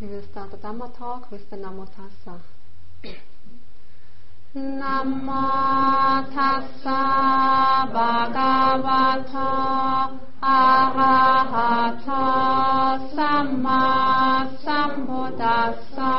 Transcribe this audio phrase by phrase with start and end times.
[0.00, 2.40] We will start the Dhamma talk with the Namo Tassa.
[4.56, 9.50] Namo Tassa Bhagavato
[10.42, 12.22] Arahato
[13.14, 16.12] Samma Sambuddhassa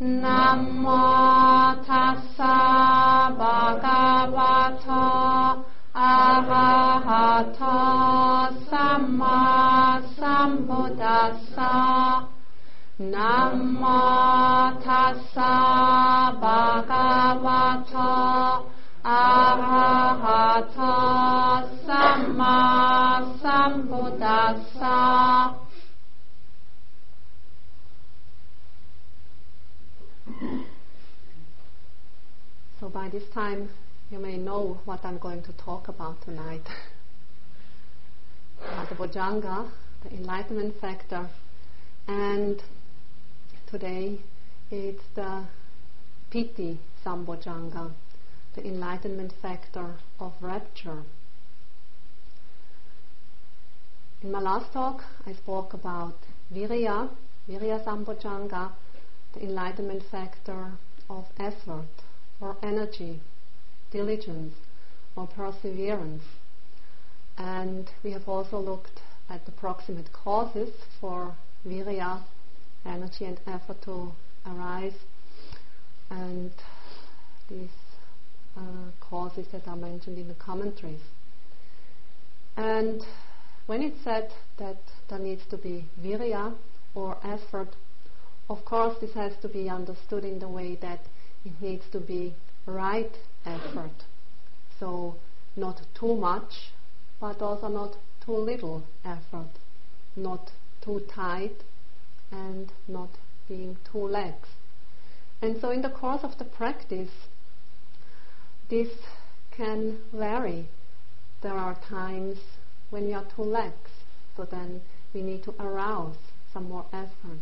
[0.00, 1.04] Namo
[1.84, 2.56] Tassa
[3.36, 5.04] Bhagavato
[5.94, 7.76] Arahato
[8.70, 12.07] Samma Sambuddhassa
[13.00, 18.02] Namo Tassa Bhagavato
[19.04, 20.66] Arahato
[21.86, 24.96] Samma Sambuddhassa
[32.80, 33.68] So by this time
[34.10, 36.66] you may know what I'm going to talk about tonight.
[38.88, 39.70] the Bojjhanga,
[40.02, 41.28] the enlightenment factor,
[42.08, 42.60] and
[43.70, 44.18] today
[44.70, 45.44] it's the
[46.30, 47.92] Piti Sambojjhanga,
[48.54, 51.02] the enlightenment factor of rapture.
[54.22, 56.14] In my last talk, I spoke about
[56.50, 57.10] Virya,
[57.46, 58.72] Virya Sambojjhanga,
[59.34, 60.72] the enlightenment factor
[61.10, 61.88] of effort
[62.40, 63.20] or energy,
[63.90, 64.54] diligence
[65.14, 66.24] or perseverance.
[67.36, 70.70] And we have also looked at the proximate causes
[71.00, 71.34] for
[71.66, 72.22] virya,
[72.88, 74.12] energy and effort to
[74.46, 74.94] arise,
[76.10, 76.50] and
[77.48, 77.68] these
[78.56, 81.00] uh, causes that are mentioned in the commentaries.
[82.56, 83.02] And
[83.66, 84.78] when it's said that
[85.08, 86.54] there needs to be virya
[86.94, 87.76] or effort,
[88.48, 91.00] of course this has to be understood in the way that
[91.44, 92.34] it needs to be
[92.66, 93.12] right
[93.44, 94.04] effort.
[94.80, 95.16] So
[95.56, 96.72] not too much,
[97.20, 99.50] but also not too little effort.
[100.16, 100.50] Not
[100.82, 101.62] too tight
[102.30, 103.10] and not
[103.48, 104.48] being too lax.
[105.40, 107.10] And so in the course of the practice,
[108.68, 108.88] this
[109.50, 110.66] can vary.
[111.42, 112.38] There are times
[112.90, 113.76] when we are too lax,
[114.36, 114.80] so then
[115.14, 116.16] we need to arouse
[116.52, 117.40] some more effort.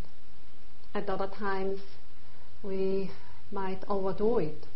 [0.94, 1.80] At other times,
[2.62, 3.10] we
[3.50, 4.66] might overdo it,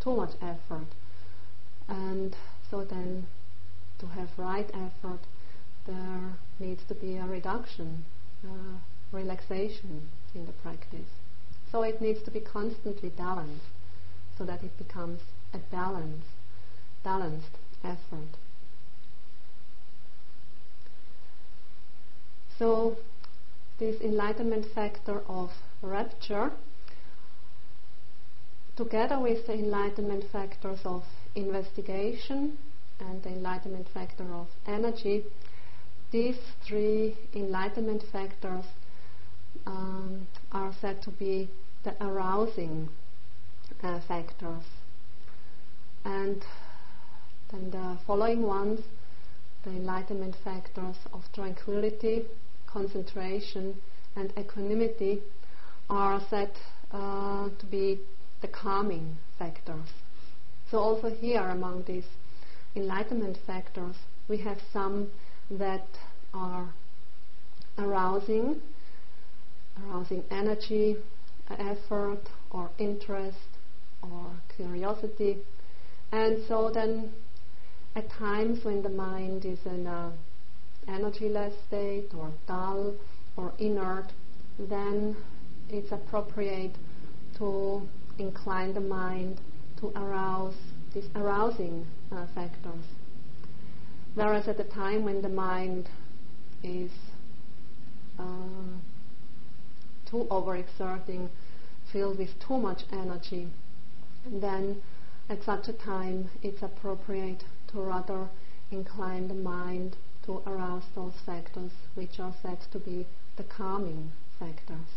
[0.00, 0.88] too much effort.
[1.88, 2.36] And
[2.70, 3.26] so then,
[3.98, 5.20] to have right effort,
[5.86, 8.04] there needs to be a reduction,
[8.44, 8.78] uh,
[9.12, 11.08] relaxation in the practice.
[11.70, 13.66] So it needs to be constantly balanced,
[14.36, 15.20] so that it becomes
[15.52, 16.24] a balance,
[17.04, 18.36] balanced effort.
[22.58, 22.96] So
[23.78, 26.50] this enlightenment factor of rapture
[28.76, 31.02] together with the enlightenment factors of
[31.34, 32.56] investigation
[33.00, 35.24] and the enlightenment factor of energy,
[36.10, 38.64] these three enlightenment factors
[39.66, 41.48] um, are said to be
[41.84, 42.88] the arousing
[43.82, 44.64] uh, factors.
[46.04, 46.44] And
[47.50, 48.80] then the following ones,
[49.64, 52.24] the enlightenment factors of tranquility,
[52.66, 53.76] concentration,
[54.16, 55.22] and equanimity,
[55.90, 56.50] are said
[56.92, 58.00] uh, to be
[58.40, 59.88] the calming factors.
[60.70, 62.04] So also here among these
[62.76, 63.96] enlightenment factors,
[64.28, 65.10] we have some
[65.50, 65.86] that
[66.34, 66.68] are
[67.78, 68.60] arousing,
[69.86, 70.96] arousing energy,
[71.50, 73.36] effort, or interest,
[74.02, 75.38] or curiosity.
[76.12, 77.12] And so then,
[77.94, 80.12] at times when the mind is in a
[80.88, 82.94] energyless state, or dull,
[83.36, 84.06] or inert,
[84.58, 85.16] then
[85.68, 86.74] it's appropriate
[87.36, 87.82] to
[88.18, 89.40] incline the mind
[89.80, 90.56] to arouse
[90.94, 92.84] these arousing uh, factors.
[94.14, 95.88] Whereas at the time when the mind
[96.62, 96.90] is
[98.18, 98.24] uh,
[100.10, 101.28] too overexerting,
[101.92, 103.48] filled with too much energy,
[104.26, 104.82] then
[105.28, 108.28] at such a time it's appropriate to rather
[108.70, 114.88] incline the mind to arouse those factors which are said to be the calming factors.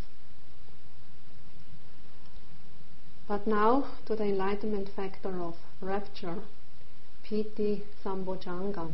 [3.28, 6.40] But now to the enlightenment factor of rapture,
[7.24, 8.92] piti sambojjhanga.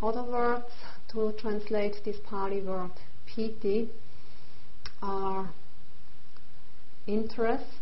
[0.00, 0.72] Other words
[1.12, 2.90] to translate this Pali word
[3.26, 3.88] piti
[5.02, 5.50] are
[7.06, 7.80] interest,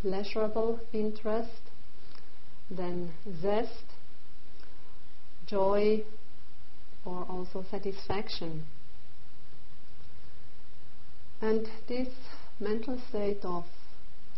[0.00, 1.70] pleasurable interest,
[2.70, 3.84] then zest,
[5.46, 6.02] joy,
[7.04, 8.64] or also satisfaction.
[11.40, 12.08] And this
[12.60, 13.64] mental state of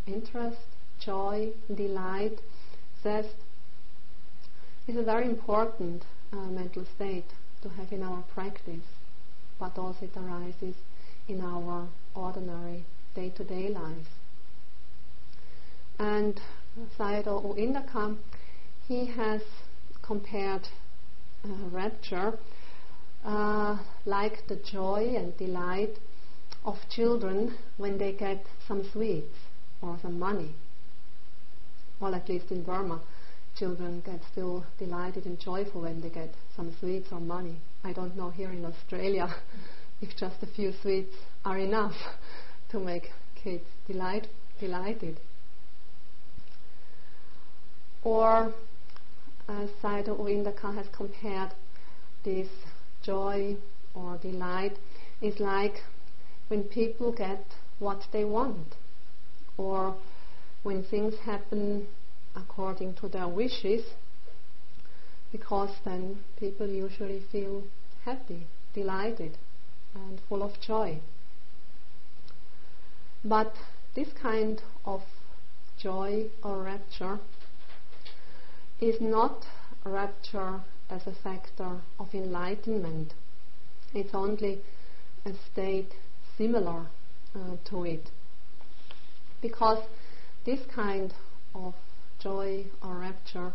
[0.07, 0.61] interest,
[1.05, 2.41] joy, delight,
[3.03, 3.35] zest
[4.87, 7.27] is a very important uh, mental state
[7.65, 8.85] to have in our practice,
[9.59, 10.75] but also it arises
[11.29, 12.85] in our ordinary
[13.15, 14.07] day-to-day life.
[15.99, 16.39] And
[16.99, 18.17] Sayadaw U Indaka,
[18.87, 19.41] he has
[20.03, 20.69] compared
[21.43, 22.39] uh, rapture
[23.25, 25.97] uh, like the joy and delight
[26.67, 29.39] of children when they get some sweets
[29.81, 30.55] or some money.
[31.99, 33.01] Well, at least in Burma,
[33.57, 37.57] children get still delighted and joyful when they get some sweets or money.
[37.85, 39.35] I don't know here in Australia
[40.01, 41.15] if just a few sweets
[41.45, 41.95] are enough
[42.71, 44.27] to make kids delight,
[44.59, 45.21] delighted.
[48.03, 48.53] Or,
[49.49, 51.53] uh, as Sayadaw U Indaka has compared
[52.25, 52.49] this
[53.03, 53.57] joy
[53.95, 54.79] or delight,
[55.21, 55.83] is like
[56.49, 57.45] when people get
[57.79, 58.75] what they want,
[59.57, 59.97] or
[60.63, 61.87] when things happen
[62.35, 63.85] according to their wishes,
[65.33, 67.65] because then people usually feel
[68.05, 69.37] happy, delighted,
[69.95, 70.99] and full of joy.
[73.25, 73.55] But
[73.95, 75.03] this kind of
[75.79, 77.19] joy or rapture
[78.81, 79.45] is not
[79.85, 80.61] rapture
[80.91, 83.15] as a factor of enlightenment.
[83.95, 84.61] It's only
[85.25, 85.93] a state
[86.37, 86.87] similar
[87.35, 88.11] uh, to it.
[89.41, 89.83] Because
[90.45, 91.13] this kind
[91.55, 91.75] of
[92.25, 93.53] joy or rapture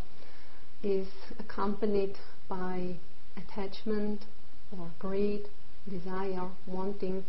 [0.83, 1.07] is
[1.39, 2.15] accompanied
[2.47, 2.95] by
[3.35, 4.21] attachment
[4.71, 5.41] or greed,
[5.89, 7.25] desire, wanting,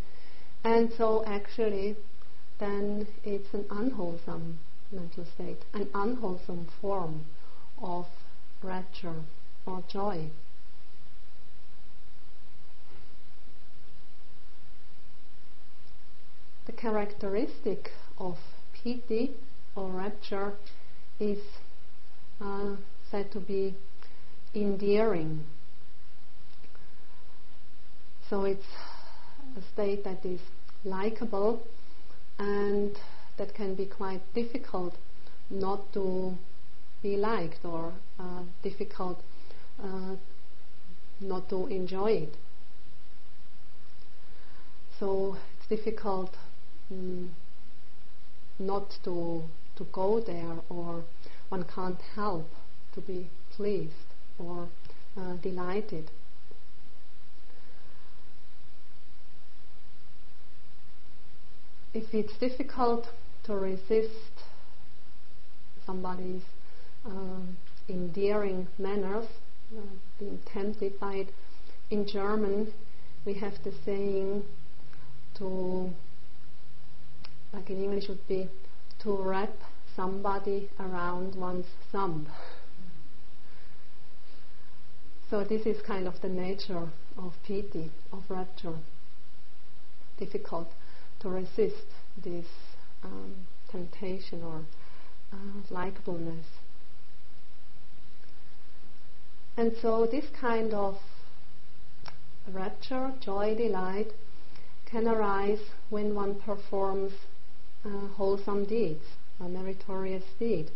[0.63, 1.97] and so actually
[2.59, 4.59] then it's an unwholesome
[4.93, 7.25] mental state, an unwholesome form
[7.83, 8.07] of
[8.63, 9.23] rapture
[9.65, 10.29] or joy.
[16.67, 18.37] The characteristic of
[18.75, 19.31] piti
[19.75, 20.53] or rapture
[21.21, 21.39] is
[22.41, 22.75] uh,
[23.11, 23.75] said to be
[24.55, 25.45] endearing.
[28.29, 28.67] So it's
[29.57, 30.41] a state that is
[30.85, 31.63] likable
[32.39, 32.97] and
[33.37, 34.95] that can be quite difficult
[35.51, 36.37] not to
[37.03, 39.21] be liked or uh, difficult
[39.83, 40.17] uh,
[41.21, 42.37] not to enjoy it.
[44.99, 46.37] So it's difficult
[46.93, 47.29] mm,
[48.59, 49.43] not to
[49.81, 51.03] to go there, or
[51.49, 52.47] one can't help
[52.95, 53.95] to be pleased
[54.39, 54.69] or
[55.17, 56.11] uh, delighted.
[61.95, 63.07] If it's difficult
[63.45, 64.45] to resist
[65.87, 66.43] somebody's
[67.07, 67.41] uh,
[67.89, 69.27] endearing manners,
[69.77, 69.81] uh,
[70.19, 71.29] being tempted by it.
[71.91, 72.73] In German,
[73.25, 74.45] we have the saying
[75.39, 75.91] to,
[77.53, 78.49] like in English, would be
[79.03, 79.55] to wrap
[79.95, 82.29] somebody around one's thumb.
[85.29, 88.79] So this is kind of the nature of piti, of rapture.
[90.19, 90.69] Difficult
[91.21, 91.87] to resist
[92.23, 92.47] this
[93.05, 93.35] um,
[93.71, 94.63] temptation or
[95.33, 95.37] uh,
[95.71, 96.45] likableness.
[99.57, 100.97] And so this kind of
[102.53, 104.09] rapture, joy, delight
[104.87, 105.61] can arise
[105.91, 107.13] when one performs
[107.85, 109.05] uh, wholesome deeds,
[109.41, 110.71] a meritorious deed.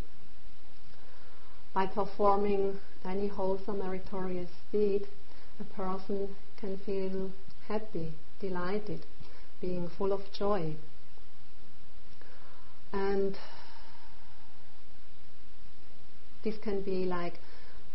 [1.75, 5.07] By performing any wholesome meritorious deed,
[5.61, 7.31] a person can feel
[7.69, 9.05] happy, delighted,
[9.61, 10.75] being full of joy.
[12.93, 13.37] And
[16.43, 17.35] this can be like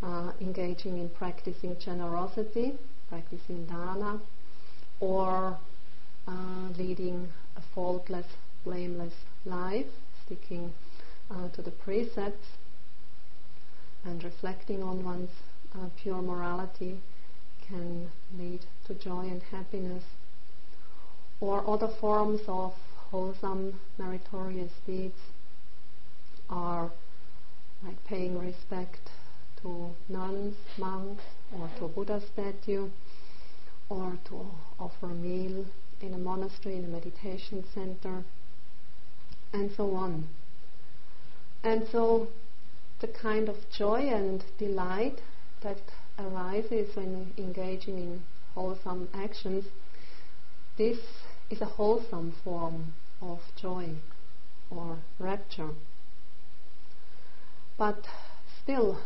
[0.04, 2.74] uh, engaging in practicing generosity,
[3.10, 4.20] practicing dana,
[5.00, 5.58] or
[6.28, 8.28] uh, leading a faultless,
[8.64, 9.14] blameless
[9.46, 9.88] life,
[10.30, 10.72] sticking
[11.32, 12.48] uh, to the precepts,
[14.06, 15.32] and reflecting on one's
[15.76, 17.00] uh, pure morality
[17.68, 20.04] can lead to joy and happiness.
[21.40, 22.74] Or other forms of
[23.12, 25.18] wholesome, meritorious deeds
[26.50, 26.92] are
[27.84, 29.10] like paying respect
[29.62, 31.24] to nuns, monks,
[31.58, 32.90] or to a Buddha statue,
[33.90, 34.46] or to
[34.80, 35.66] offer a meal
[36.02, 38.24] in a monastery, in a meditation center,
[39.54, 40.28] and so on.
[41.64, 42.28] And so
[43.02, 45.22] the kind of joy and delight
[45.62, 45.78] that
[46.18, 48.22] arises when engaging in
[48.54, 49.66] wholesome actions,
[50.78, 51.00] this
[51.50, 53.90] is a wholesome form of joy
[54.70, 55.70] or rapture.
[57.78, 58.08] But
[58.62, 59.00] still,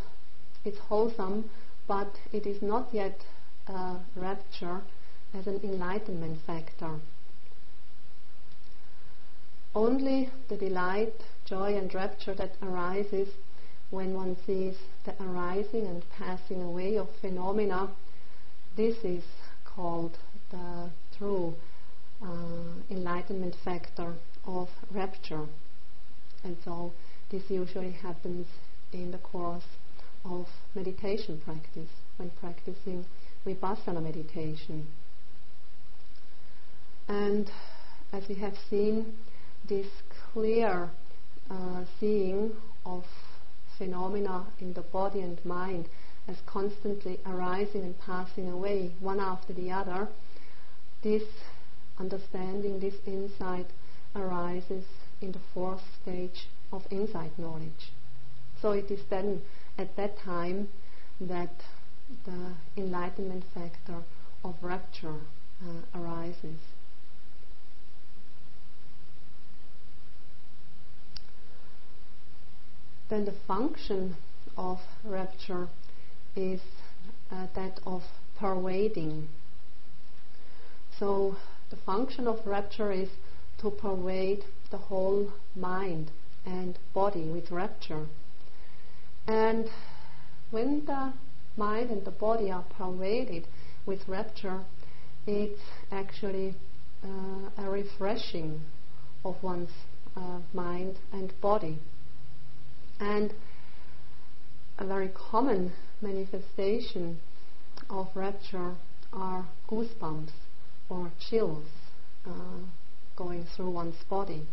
[0.65, 1.49] it's wholesome,
[1.87, 3.25] but it is not yet
[3.67, 4.81] a rapture
[5.33, 6.99] as an enlightenment factor.
[9.75, 13.29] Only the delight, joy, and rapture that arises
[13.89, 14.75] when one sees
[15.05, 17.89] the arising and passing away of phenomena
[18.75, 19.23] this is
[19.65, 20.17] called
[20.49, 21.53] the true
[22.23, 22.27] uh,
[22.89, 24.15] enlightenment factor
[24.45, 25.45] of rapture.
[26.43, 26.91] And so
[27.29, 28.47] this usually happens
[28.91, 29.63] in the course
[30.25, 33.05] of meditation practice, when practicing
[33.45, 34.87] vipassana meditation.
[37.07, 37.51] And
[38.11, 39.13] as we have seen,
[39.67, 39.87] this
[40.31, 40.89] clear
[41.49, 42.51] uh, seeing
[42.85, 43.03] of
[43.77, 45.87] phenomena in the body and mind
[46.27, 50.07] as constantly arising and passing away, one after the other,
[51.01, 51.23] this
[51.99, 53.67] understanding, this insight
[54.15, 54.85] arises
[55.21, 57.91] in the fourth stage of insight knowledge.
[58.61, 59.41] So it is then
[59.77, 60.69] at that time
[61.19, 61.53] that
[62.25, 64.03] the enlightenment factor
[64.43, 65.19] of rapture
[65.61, 66.59] uh, arises.
[73.09, 74.15] Then the function
[74.57, 75.67] of rapture
[76.35, 76.61] is
[77.31, 78.03] uh, that of
[78.39, 79.27] pervading.
[80.99, 81.37] So
[81.69, 83.09] the function of rapture is
[83.59, 86.11] to pervade the whole mind
[86.45, 88.05] and body with rapture.
[89.27, 89.69] And
[90.51, 91.13] when the
[91.55, 93.47] mind and the body are pervaded
[93.85, 94.63] with rapture,
[95.25, 96.55] it's actually
[97.03, 98.61] uh, a refreshing
[99.23, 99.71] of one's
[100.15, 101.79] uh, mind and body.
[103.03, 103.33] And
[104.79, 107.19] a very common manifestation
[107.89, 108.77] of rapture
[109.11, 110.31] are goosebumps
[110.87, 111.67] or chills
[112.25, 112.31] uh,
[113.17, 114.47] going through one's body.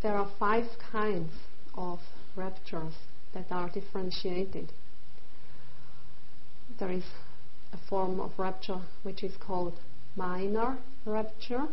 [0.00, 1.32] There are five kinds
[1.74, 1.98] of
[2.34, 2.94] raptures
[3.34, 4.72] that are differentiated.
[6.78, 7.04] There is
[7.74, 9.74] a form of rapture which is called
[10.18, 11.68] minor rapture.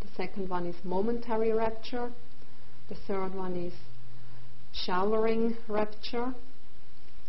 [0.00, 2.12] The second one is momentary rapture.
[2.88, 3.72] The third one is
[4.72, 6.34] showering rapture.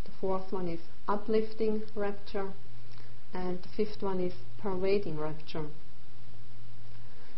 [0.06, 2.54] The fourth one is uplifting rapture.
[3.34, 5.66] And the fifth one is pervading rapture.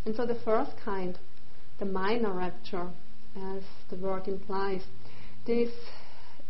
[0.06, 1.18] And so the first kind,
[1.80, 2.90] the minor rapture,
[3.38, 4.82] as the word implies,
[5.46, 5.72] this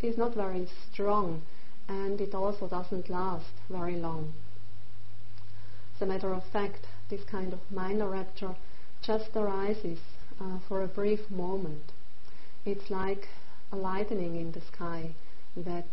[0.02, 1.44] is not very strong
[1.88, 4.34] and it also doesn't last very long.
[5.96, 8.58] As a matter of fact, this kind of minor rapture
[9.02, 10.00] just arises
[10.42, 11.94] uh, for a brief moment.
[12.66, 13.30] It's like
[13.72, 15.12] a lightning in the sky
[15.56, 15.88] that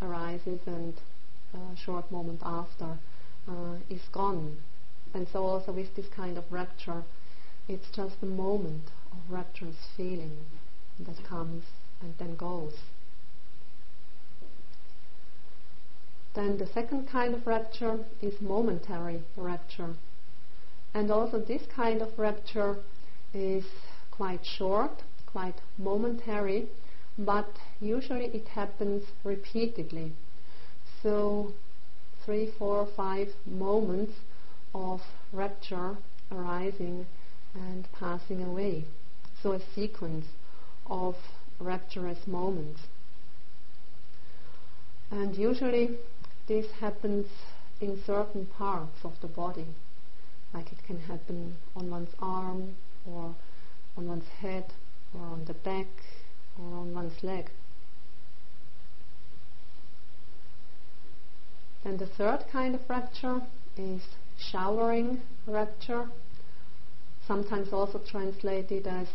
[0.00, 0.94] arises and
[1.52, 2.98] a short moment after
[3.48, 4.58] uh, is gone.
[5.14, 7.02] And so also with this kind of rapture,
[7.66, 10.36] it's just a moment of rapturous feeling
[11.00, 11.64] that comes
[12.00, 12.76] and then goes.
[16.34, 19.94] Then the second kind of rapture is momentary rapture.
[20.94, 22.76] And also this kind of rapture
[23.34, 23.64] is
[24.10, 26.68] quite short, quite momentary,
[27.18, 27.48] but
[27.80, 30.12] usually it happens repeatedly.
[31.02, 31.52] So
[32.24, 34.12] three, four, five moments
[34.74, 35.00] of
[35.32, 35.96] rapture
[36.30, 37.06] arising
[37.54, 38.84] and passing away.
[39.42, 40.26] So a sequence
[40.86, 41.16] of
[41.58, 42.82] rapturous moments.
[45.10, 45.98] And usually
[46.50, 47.28] this happens
[47.80, 49.68] in certain parts of the body.
[50.52, 52.74] Like it can happen on one's arm
[53.06, 53.36] or
[53.96, 54.64] on one's head
[55.14, 55.86] or on the back
[56.58, 57.50] or on one's leg.
[61.84, 63.42] Then the third kind of rapture
[63.76, 64.02] is
[64.36, 66.08] showering rapture,
[67.28, 69.06] sometimes also translated as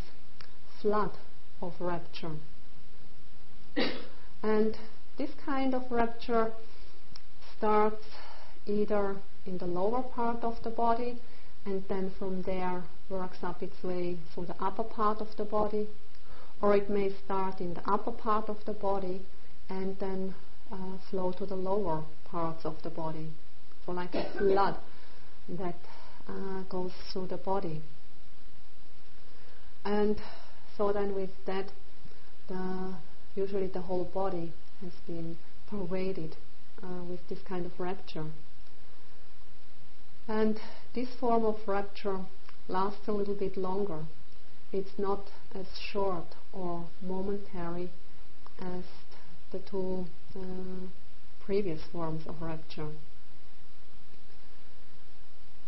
[0.82, 1.12] flood
[1.62, 2.38] of rapture.
[4.42, 4.78] and
[5.18, 6.54] this kind of rapture
[7.66, 8.06] starts
[8.68, 9.16] either
[9.48, 11.18] in the lower part of the body
[11.66, 15.88] and then from there works up its way through the upper part of the body,
[16.62, 19.20] or it may start in the upper part of the body
[19.68, 20.36] and then
[20.72, 20.76] uh,
[21.10, 23.30] flow to the lower parts of the body.
[23.84, 24.76] So, like a flood
[25.50, 25.80] that
[26.30, 27.82] uh, goes through the body.
[29.84, 30.18] And
[30.78, 31.72] so, then with that,
[32.48, 32.94] the,
[33.36, 36.36] usually the whole body has been pervaded
[36.84, 38.26] uh, with this kind of rapture.
[40.28, 40.60] And
[40.94, 42.20] this form of rapture
[42.68, 44.06] lasts a little bit longer.
[44.72, 47.90] It's not as short or momentary
[48.60, 48.84] as
[49.52, 50.06] the two
[50.36, 50.88] uh,
[51.46, 52.90] previous forms of rapture.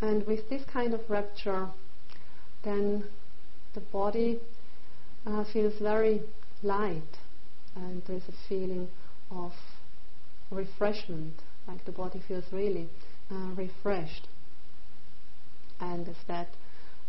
[0.01, 1.69] And with this kind of rapture,
[2.63, 3.05] then
[3.73, 4.39] the body
[5.25, 6.21] uh, feels very
[6.63, 7.17] light,
[7.75, 8.87] and there's a feeling
[9.31, 9.53] of
[10.51, 12.89] refreshment, like the body feels really
[13.31, 14.27] uh, refreshed.
[15.79, 16.49] And as that,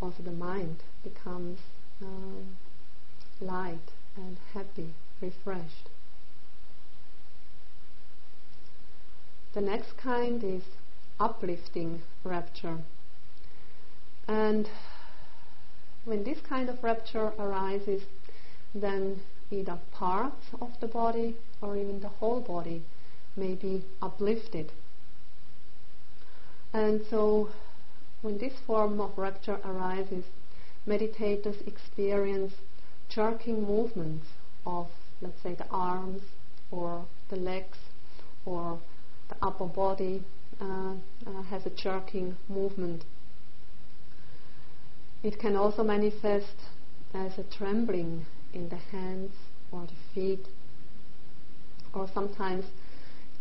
[0.00, 1.58] also the mind becomes
[2.02, 2.06] uh,
[3.40, 5.88] light and happy, refreshed.
[9.54, 10.62] The next kind is
[11.18, 12.78] uplifting rapture.
[14.26, 14.68] And
[16.04, 18.02] when this kind of rapture arises,
[18.74, 22.82] then either parts of the body or even the whole body
[23.38, 24.72] may be uplifted.
[26.72, 27.50] And so,
[28.20, 30.24] when this form of rapture arises,
[30.86, 32.52] meditators experience
[33.08, 34.26] jerking movements
[34.66, 34.88] of,
[35.22, 36.22] let's say, the arms
[36.70, 37.78] or the legs
[38.44, 38.80] or
[39.28, 40.22] the upper body
[40.60, 40.94] uh,
[41.26, 43.04] uh, has a jerking movement.
[45.22, 46.56] It can also manifest
[47.14, 49.32] as a trembling in the hands
[49.72, 50.46] or the feet,
[51.92, 52.64] or sometimes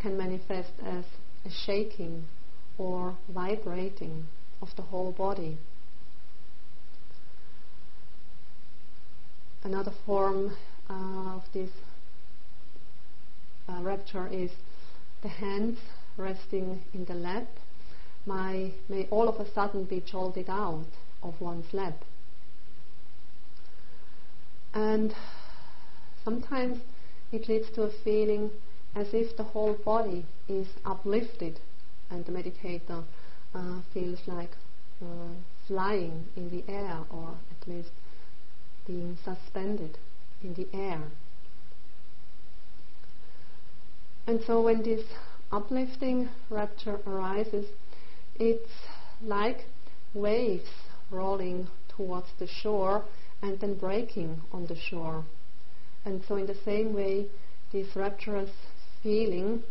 [0.02, 1.06] can manifest as
[1.46, 2.26] a shaking
[2.78, 4.26] or vibrating
[4.62, 5.58] of the whole body.
[9.64, 10.56] Another form
[10.90, 11.72] uh, of this
[13.68, 14.52] uh, rapture is
[15.24, 15.80] the hands
[16.18, 17.48] resting in the lap
[18.28, 20.86] may, may all of a sudden be jolted out
[21.24, 22.04] of one's lap.
[24.74, 25.14] And
[26.24, 26.80] sometimes
[27.32, 28.52] it leads to a feeling
[28.96, 31.60] as if the whole body is uplifted
[32.10, 33.04] and the meditator
[33.54, 34.52] uh, feels like
[35.02, 35.06] uh,
[35.68, 37.92] flying in the air or at least
[38.86, 39.98] being suspended
[40.42, 41.02] in the air.
[44.26, 45.04] And so when this
[45.52, 47.66] uplifting rapture arises,
[48.36, 48.72] it's
[49.22, 49.66] like
[50.14, 50.70] waves
[51.12, 53.04] rolling towards the shore
[53.42, 55.24] and then breaking on the shore.
[56.06, 57.28] And so, in the same way,
[57.72, 58.52] this rapturous
[59.08, 59.64] feeling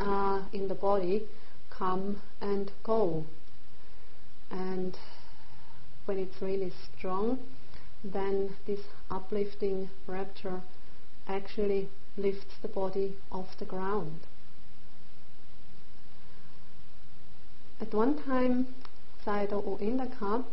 [0.00, 1.22] uh, in the body
[1.70, 3.24] come and go.
[4.50, 4.98] And
[6.06, 7.38] when it's really strong,
[8.02, 8.80] then this
[9.12, 10.60] uplifting rapture
[11.28, 14.18] actually lifts the body off the ground.
[17.80, 18.66] At one time,
[19.24, 20.44] Sayadaw U Indaka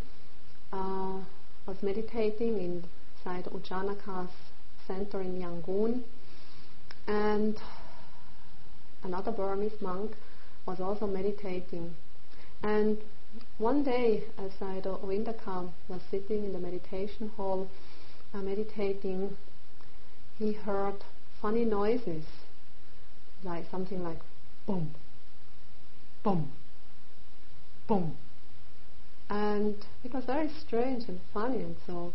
[0.72, 1.24] uh,
[1.66, 2.84] was meditating in
[3.26, 4.36] Sayadaw U Janaka's
[4.86, 6.04] center in Yangon,
[7.08, 7.58] and
[9.04, 10.12] another Burmese monk
[10.66, 11.96] was also meditating.
[12.62, 12.98] And
[13.58, 17.70] one day, as Sayadaw U Indaka was sitting in the meditation hall
[18.34, 19.36] uh, meditating,
[20.40, 21.04] he heard
[21.42, 22.26] funny noises,
[23.44, 24.20] like something like
[24.66, 24.94] boom,
[26.24, 26.52] boom,
[27.88, 28.16] boom.
[29.30, 32.14] And it was very strange and funny, and so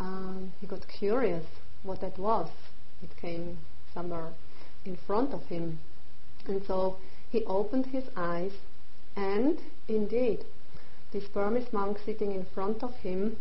[0.00, 1.44] um, he got curious
[1.82, 2.48] what that was.
[3.02, 3.58] It came
[3.96, 4.28] somewhere
[4.84, 5.78] in front of him.
[6.46, 6.98] And so
[7.30, 8.52] he opened his eyes,
[9.16, 10.44] and indeed,
[11.12, 13.36] this Burmese monk sitting in front of him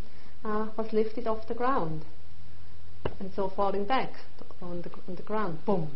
[0.45, 2.05] uh, was lifted off the ground.
[3.19, 4.13] And so falling back
[4.61, 5.65] on the, on the ground.
[5.65, 5.89] Boom,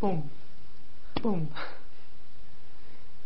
[0.00, 0.30] boom,
[1.22, 1.48] boom.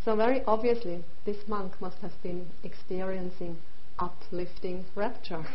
[0.03, 3.59] So very obviously, this monk must have been experiencing
[3.99, 5.45] uplifting rapture.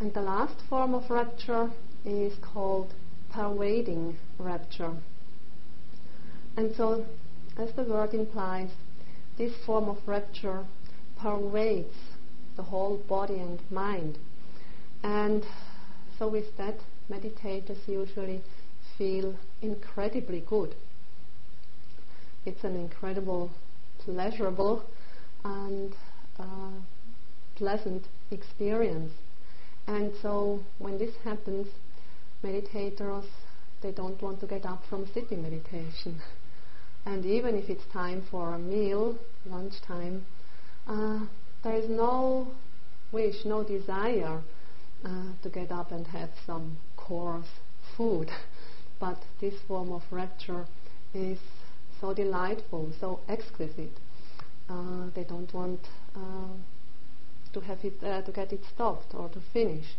[0.00, 1.70] and the last form of rapture
[2.04, 2.92] is called
[3.32, 4.92] pervading rapture.
[6.56, 7.06] And so,
[7.56, 8.70] as the word implies,
[9.36, 10.64] this form of rapture
[11.20, 11.94] pervades
[12.56, 14.18] the whole body and mind.
[15.04, 15.44] And
[16.18, 18.42] so, with that, meditators usually
[18.96, 20.74] feel incredibly good.
[22.44, 23.52] It's an incredible,
[24.00, 24.82] pleasurable,
[25.44, 25.94] and
[26.40, 26.72] uh,
[27.54, 29.12] pleasant experience.
[29.88, 31.66] And so, when this happens,
[32.44, 33.24] meditators
[33.80, 36.20] they don't want to get up from sitting meditation.
[37.06, 40.26] And even if it's time for a meal, lunchtime,
[40.86, 41.20] uh,
[41.64, 42.48] there is no
[43.12, 44.42] wish, no desire
[45.04, 47.46] uh, to get up and have some coarse
[47.96, 48.30] food.
[49.00, 50.66] but this form of rapture
[51.14, 51.38] is
[51.98, 53.96] so delightful, so exquisite.
[54.68, 55.80] Uh, they don't want
[56.14, 56.52] uh,
[57.58, 59.96] to have it uh, to get it stopped or to finish.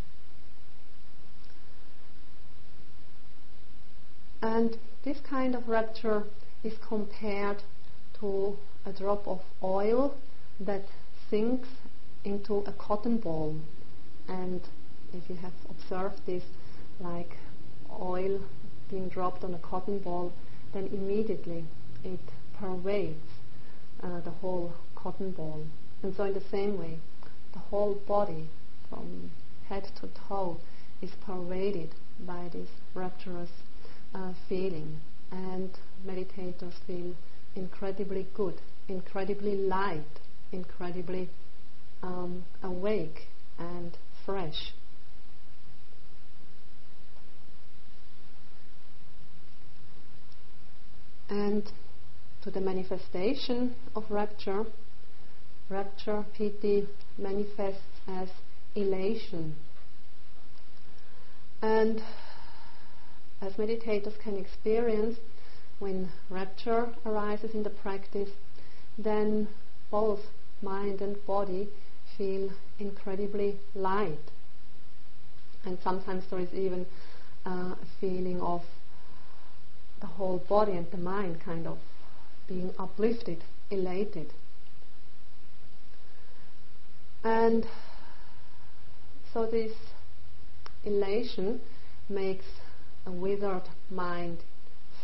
[4.41, 6.23] And this kind of rapture
[6.63, 7.63] is compared
[8.19, 10.15] to a drop of oil
[10.59, 10.85] that
[11.29, 11.67] sinks
[12.23, 13.55] into a cotton ball.
[14.27, 14.61] And
[15.13, 16.43] if you have observed this,
[16.99, 17.37] like
[17.99, 18.39] oil
[18.89, 20.31] being dropped on a cotton ball,
[20.73, 21.65] then immediately
[22.03, 22.19] it
[22.57, 23.27] pervades
[24.01, 25.65] uh, the whole cotton ball.
[26.01, 26.99] And so, in the same way,
[27.53, 28.49] the whole body,
[28.89, 29.31] from
[29.67, 30.57] head to toe,
[31.01, 31.93] is pervaded
[32.25, 33.49] by this rapturous
[34.13, 34.99] uh, feeling.
[35.31, 35.69] And
[36.05, 37.15] meditators feel
[37.55, 38.55] incredibly good,
[38.87, 40.19] incredibly light,
[40.51, 41.29] incredibly
[42.01, 44.73] um, awake and fresh.
[51.29, 51.71] And
[52.43, 54.65] to the manifestation of rapture,
[55.69, 58.29] rapture, piti, manifests as
[58.75, 59.55] elation.
[61.61, 62.01] And
[63.41, 65.17] as meditators can experience,
[65.79, 68.29] when rapture arises in the practice,
[68.97, 69.47] then
[69.91, 70.19] both
[70.61, 71.69] mind and body
[72.17, 74.31] feel incredibly light.
[75.65, 76.85] And sometimes there is even
[77.45, 78.63] uh, a feeling of
[80.01, 81.77] the whole body and the mind kind of
[82.47, 84.31] being uplifted, elated.
[87.23, 87.65] And
[89.33, 89.73] so this
[90.85, 91.59] elation
[92.07, 92.45] makes
[93.05, 94.39] a withered mind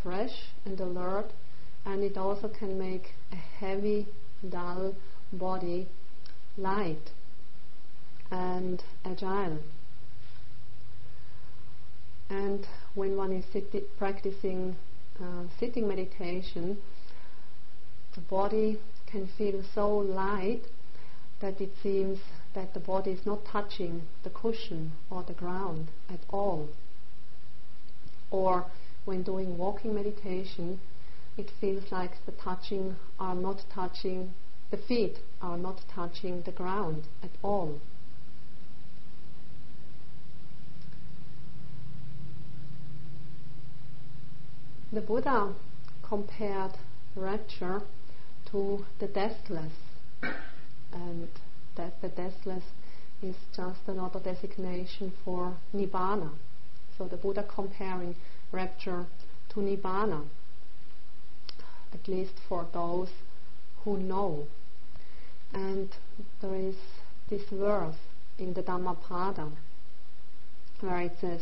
[0.01, 1.31] fresh and alert,
[1.85, 4.07] and it also can make a heavy,
[4.47, 4.95] dull
[5.33, 5.87] body
[6.57, 7.11] light
[8.31, 9.59] and agile.
[12.29, 13.45] And when one is
[13.97, 14.75] practicing
[15.21, 16.77] uh, sitting meditation,
[18.15, 20.63] the body can feel so light
[21.39, 22.19] that it seems
[22.53, 26.69] that the body is not touching the cushion or the ground at all.
[28.31, 28.65] Or
[29.03, 30.79] when doing walking meditation,
[31.37, 34.33] it feels like the touching are not touching,
[34.71, 37.79] the feet are not touching the ground at all.
[44.91, 45.53] The Buddha
[46.03, 46.77] compared
[47.15, 47.81] rapture
[48.51, 49.73] to the deathless,
[50.95, 51.27] and
[51.75, 52.63] that the deathless
[53.21, 56.29] is just another designation for nibbana.
[56.97, 58.15] So the Buddha comparing
[58.51, 59.05] rapture
[59.49, 60.25] to nibbana,
[61.93, 63.09] at least for those
[63.83, 64.47] who know.
[65.53, 65.89] And
[66.41, 66.75] there is
[67.29, 67.95] this verse
[68.39, 69.51] in the Dhammapada
[70.79, 71.41] where it says,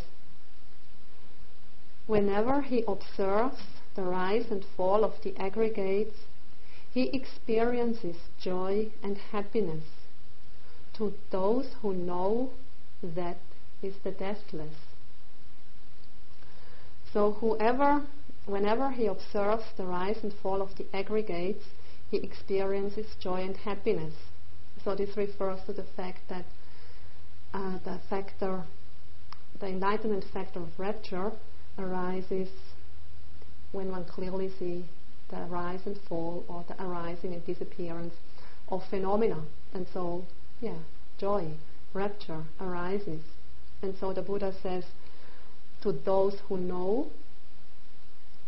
[2.05, 3.61] Whenever he observes
[3.95, 6.17] the rise and fall of the aggregates,
[6.93, 9.83] he experiences joy and happiness.
[10.97, 12.51] To those who know,
[13.01, 13.37] that
[13.81, 14.75] is the deathless.
[17.11, 18.03] So whoever,
[18.45, 21.65] whenever he observes the rise and fall of the aggregates,
[22.11, 24.13] he experiences joy and happiness.
[24.83, 26.45] So this refers to the fact that
[27.53, 28.63] uh, the factor,
[29.59, 31.31] the enlightenment factor of rapture
[31.79, 32.49] arises
[33.71, 34.85] when one clearly sees
[35.29, 38.13] the rise and fall or the arising and disappearance
[38.69, 39.41] of phenomena.
[39.73, 40.25] And so,
[40.61, 40.77] yeah,
[41.17, 41.53] joy,
[41.93, 43.21] rapture arises.
[43.81, 44.85] And so the Buddha says
[45.81, 47.07] to those who know,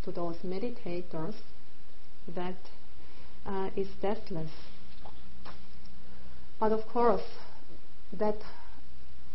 [0.03, 1.35] to those meditators,
[2.33, 2.55] that
[3.45, 4.51] uh, is deathless.
[6.59, 7.23] But of course,
[8.13, 8.37] that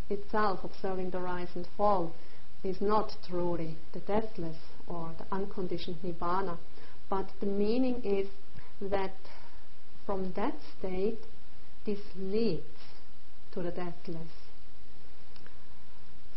[0.09, 2.15] itself, observing the rise and fall,
[2.65, 6.59] is not truly the deathless or the unconditioned nibbana,
[7.11, 8.29] but the meaning is
[8.81, 9.17] that
[10.07, 11.19] from that state,
[11.85, 12.63] this leads
[13.53, 14.31] to the deathless.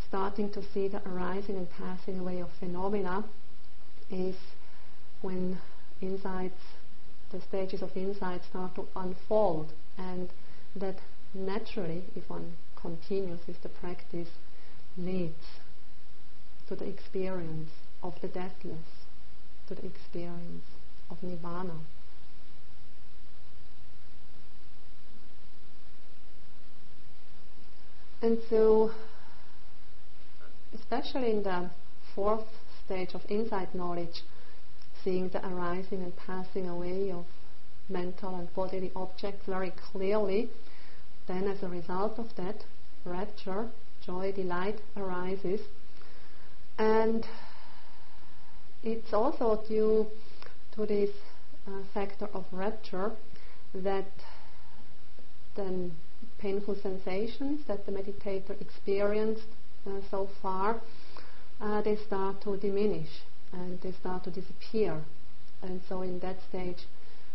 [0.07, 3.23] Starting to see the arising and passing away of phenomena
[4.09, 4.35] is
[5.21, 5.59] when
[6.01, 6.61] insights,
[7.31, 10.29] the stages of insight start to unfold, and
[10.75, 10.97] that
[11.33, 14.29] naturally, if one continues with the practice,
[14.97, 15.45] leads
[16.67, 17.69] to the experience
[18.01, 19.02] of the deathless,
[19.67, 20.65] to the experience
[21.09, 21.75] of nirvana.
[28.21, 28.91] And so,
[30.73, 31.69] especially in the
[32.15, 32.47] fourth
[32.85, 34.21] stage of insight knowledge,
[35.03, 37.25] seeing the arising and passing away of
[37.89, 40.49] mental and bodily objects very clearly,
[41.27, 42.63] then as a result of that,
[43.03, 43.67] rapture,
[44.05, 45.59] joy, delight arises
[46.77, 47.25] and
[48.83, 50.07] it's also due
[50.75, 51.09] to this
[51.67, 53.11] uh, factor of rapture
[53.73, 54.11] that
[55.55, 55.89] the
[56.37, 59.47] painful sensations that the meditator experienced
[59.87, 60.81] uh, so far,
[61.61, 63.09] uh, they start to diminish
[63.53, 65.01] and they start to disappear.
[65.61, 66.85] And so in that stage,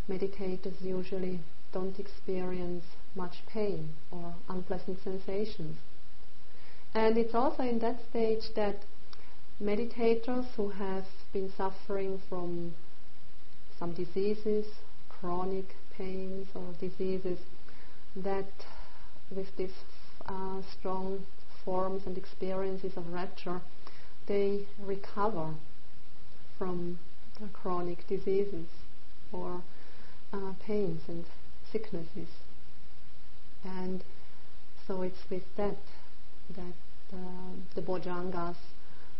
[0.08, 1.40] meditators usually
[1.72, 2.84] don't experience
[3.14, 5.76] much pain or unpleasant sensations.
[6.94, 8.76] And it's also in that stage that
[9.62, 12.74] meditators who have been suffering from
[13.78, 14.66] some diseases,
[15.08, 17.38] chronic pains or diseases,
[18.14, 18.50] that
[19.30, 19.72] with these
[20.26, 21.24] uh, strong
[21.64, 23.60] forms and experiences of rapture,
[24.26, 25.54] they recover
[26.56, 26.98] from
[27.40, 28.66] the chronic diseases
[29.32, 29.62] or
[30.32, 31.24] uh, pains and
[31.70, 32.28] sicknesses.
[33.64, 34.02] And
[34.86, 35.76] so it's with that
[36.54, 36.74] that
[37.12, 38.56] uh, the bojjhangas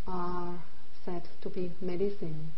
[0.08, 0.58] are
[1.04, 2.50] said to be medicine.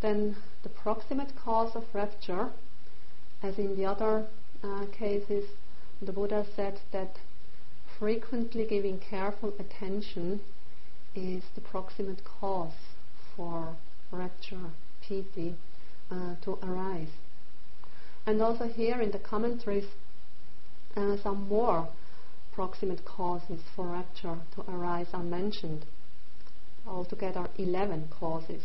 [0.00, 2.50] Then the proximate cause of rapture,
[3.42, 4.26] as in the other
[4.62, 5.48] uh, cases,
[6.00, 7.16] the Buddha said that
[7.98, 10.40] frequently giving careful attention
[11.14, 12.72] is the proximate cause
[13.36, 13.76] for
[14.10, 15.54] rapture, piti,
[16.10, 17.14] uh, to arise.
[18.26, 19.86] And also here in the commentaries,
[20.96, 21.88] uh, some more
[22.52, 25.86] proximate causes for rapture to arise are mentioned.
[26.86, 28.62] Altogether 11 causes.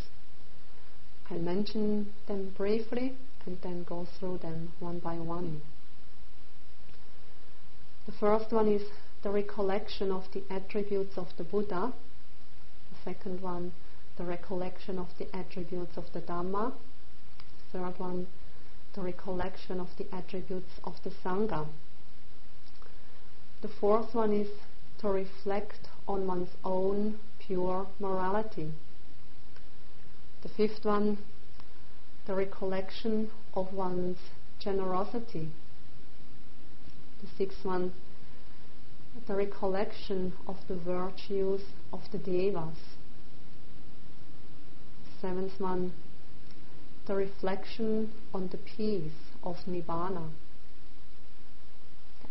[1.30, 3.14] I'll mention them briefly
[3.46, 5.62] and then go through them one by one.
[8.06, 8.84] The first one is
[9.24, 11.94] the recollection of the attributes of the Buddha.
[12.92, 13.74] The second one,
[14.18, 16.74] the recollection of the attributes of the Dhamma.
[17.72, 18.28] The third one,
[18.94, 21.68] the recollection of the attributes of the Sangha.
[23.62, 24.50] The fourth one is
[25.00, 28.72] to reflect on one's own pure morality.
[30.44, 31.18] The fifth one,
[32.28, 34.18] the recollection of one's
[34.60, 35.50] generosity.
[37.22, 37.94] The sixth one,
[39.26, 42.78] the recollection of the virtues of the devas.
[45.20, 45.94] Seventh one,
[47.08, 50.30] the reflection on the peace of Nibbana.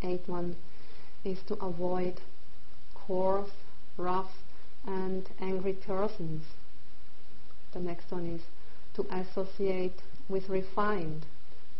[0.00, 0.54] The eighth one
[1.26, 2.20] is to avoid
[2.94, 3.50] coarse,
[3.96, 4.30] rough,
[4.86, 6.44] and angry persons.
[7.72, 8.42] The next one is
[8.94, 11.26] to associate with refined,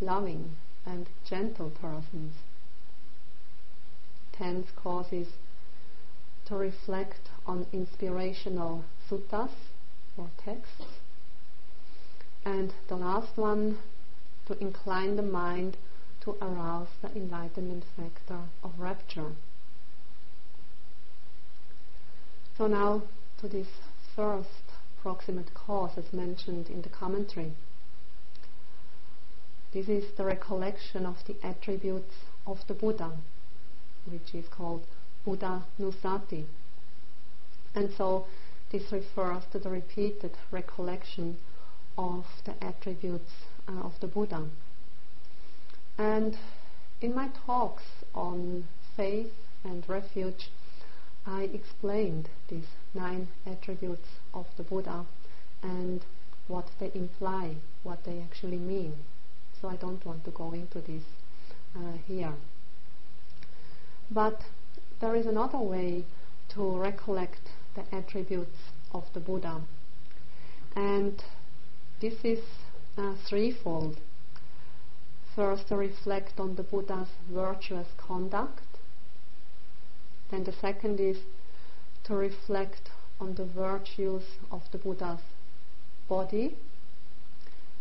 [0.00, 2.34] loving, and gentle persons.
[4.32, 5.28] Tenth cause is
[6.46, 9.50] to reflect on inspirational suttas
[10.16, 10.84] or texts.
[12.44, 13.78] And the last one,
[14.46, 15.76] to incline the mind
[16.26, 19.30] to arouse the enlightenment factor of rapture.
[22.58, 23.02] So now
[23.40, 23.68] to this
[24.16, 24.48] first
[25.00, 27.52] proximate cause as mentioned in the commentary.
[29.72, 33.12] This is the recollection of the attributes of the Buddha,
[34.10, 34.82] which is called
[35.24, 36.46] Buddha Nusati.
[37.72, 38.26] And so
[38.72, 41.36] this refers to the repeated recollection
[41.96, 43.30] of the attributes
[43.68, 44.48] uh, of the Buddha.
[45.98, 46.36] And
[47.00, 49.32] in my talks on faith
[49.64, 50.50] and refuge,
[51.26, 55.06] I explained these nine attributes of the Buddha
[55.62, 56.04] and
[56.48, 58.94] what they imply, what they actually mean.
[59.60, 61.02] So I don't want to go into this
[61.74, 62.34] uh, here.
[64.10, 64.42] But
[65.00, 66.04] there is another way
[66.50, 67.40] to recollect
[67.74, 68.56] the attributes
[68.92, 69.60] of the Buddha.
[70.76, 71.22] And
[72.00, 72.40] this is
[72.96, 73.98] uh, threefold.
[75.36, 78.64] First, to reflect on the Buddha's virtuous conduct.
[80.30, 81.18] Then the second is
[82.04, 82.88] to reflect
[83.20, 85.20] on the virtues of the Buddha's
[86.08, 86.56] body.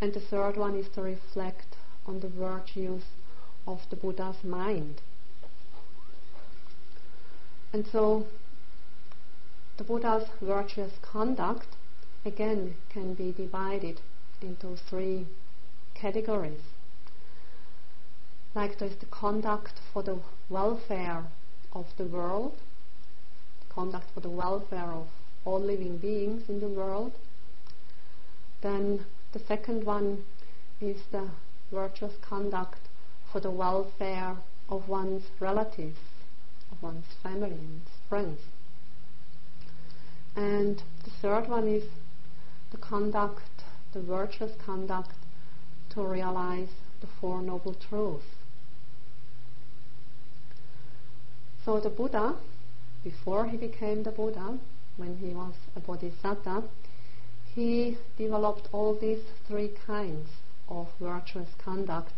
[0.01, 3.03] And the third one is to reflect on the virtues
[3.65, 4.99] of the Buddha's mind.
[7.71, 8.25] And so
[9.77, 11.67] the Buddha's virtuous conduct
[12.25, 14.01] again can be divided
[14.41, 15.25] into three
[15.93, 16.74] categories
[18.55, 20.17] like there is the conduct for the
[20.49, 21.25] welfare
[21.73, 22.55] of the world,
[23.67, 25.07] conduct for the welfare of
[25.43, 27.11] all living beings in the world.
[28.61, 30.23] Then the second one
[30.79, 31.29] is the
[31.69, 32.79] virtuous conduct
[33.29, 34.37] for the welfare
[34.69, 35.99] of one's relatives,
[36.71, 38.39] of one's family and friends.
[40.33, 41.83] And the third one is
[42.71, 43.63] the conduct,
[43.93, 45.11] the virtuous conduct
[45.89, 46.69] to realize
[47.01, 48.25] the Four Noble Truths.
[51.65, 52.35] So the Buddha,
[53.03, 54.59] before he became the Buddha,
[54.97, 56.63] when he was a bodhisattva,
[57.55, 60.29] he developed all these three kinds
[60.69, 62.11] of virtuous conduct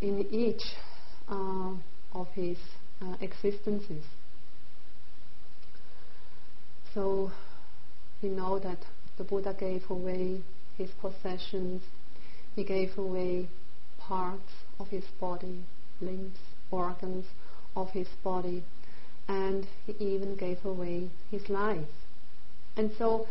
[0.00, 0.62] in each
[1.28, 1.74] uh,
[2.14, 2.56] of his
[3.02, 4.04] uh, existences.
[6.94, 7.30] So
[8.22, 8.78] we know that
[9.18, 10.40] the Buddha gave away
[10.78, 11.82] his possessions,
[12.56, 13.48] he gave away
[13.98, 15.60] parts of his body,
[16.00, 16.38] limbs,
[16.70, 17.26] organs,
[17.76, 18.64] of his body,
[19.26, 21.88] and he even gave away his life.
[22.76, 23.26] And so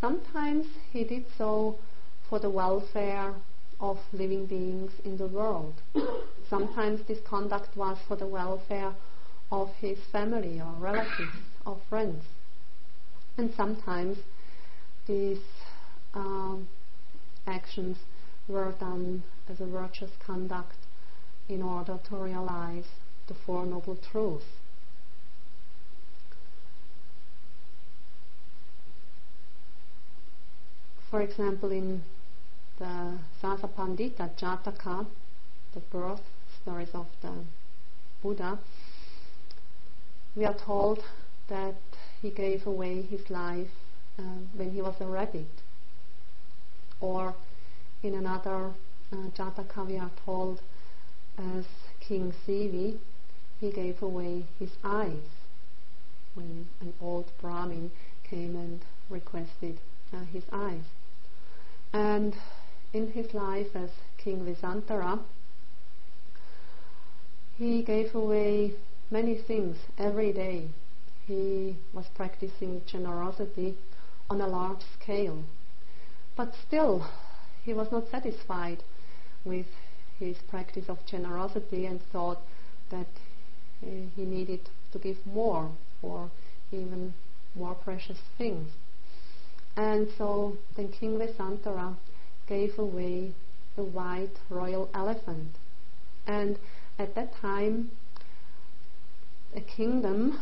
[0.00, 1.78] sometimes he did so
[2.28, 3.34] for the welfare
[3.80, 5.74] of living beings in the world.
[6.50, 8.94] sometimes this conduct was for the welfare
[9.50, 12.24] of his family or relatives or friends.
[13.36, 14.18] And sometimes
[15.06, 15.40] these
[16.14, 16.68] um,
[17.46, 17.98] actions
[18.48, 20.74] were done as a virtuous conduct
[21.48, 22.84] in order to realize
[23.28, 24.44] the Four Noble Truths.
[31.10, 32.02] For example, in
[32.78, 35.06] the Sasapandita Jataka,
[35.74, 36.22] the birth
[36.60, 37.32] stories of the
[38.22, 38.58] Buddha,
[40.34, 41.02] we are told
[41.48, 41.76] that
[42.20, 43.68] he gave away his life
[44.18, 44.22] uh,
[44.54, 45.50] when he was a rabbit.
[47.00, 47.34] Or
[48.02, 48.72] in another
[49.12, 50.60] uh, Jataka, we are told
[51.38, 51.64] as
[52.00, 52.98] King Sivi,
[53.60, 55.28] he gave away his eyes
[56.34, 57.90] when an old Brahmin
[58.22, 59.78] came and requested
[60.12, 60.84] uh, his eyes.
[61.92, 62.36] And
[62.92, 65.20] in his life as King Vesantara,
[67.56, 68.74] he gave away
[69.10, 70.68] many things every day.
[71.26, 73.76] He was practicing generosity
[74.30, 75.42] on a large scale.
[76.36, 77.06] But still,
[77.64, 78.84] he was not satisfied
[79.44, 79.66] with
[80.18, 82.38] his practice of generosity and thought
[82.90, 83.06] that
[83.80, 84.60] he needed
[84.92, 85.70] to give more
[86.02, 86.30] or
[86.72, 87.14] even
[87.54, 88.68] more precious things.
[89.76, 91.96] And so then King Vesantara
[92.48, 93.32] gave away
[93.76, 95.56] the white royal elephant.
[96.26, 96.58] And
[96.98, 97.90] at that time,
[99.54, 100.40] a kingdom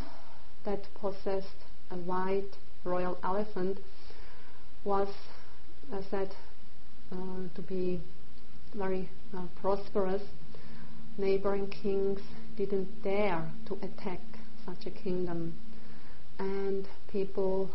[0.65, 3.79] that possessed a white royal elephant
[4.85, 5.09] was
[5.93, 6.35] uh, said
[7.13, 7.17] uh,
[7.55, 8.01] to be
[8.75, 10.23] very uh, prosperous.
[11.19, 12.21] Neighboring kings
[12.57, 14.21] didn't dare to attack
[14.65, 15.55] such a kingdom,
[16.39, 17.71] and people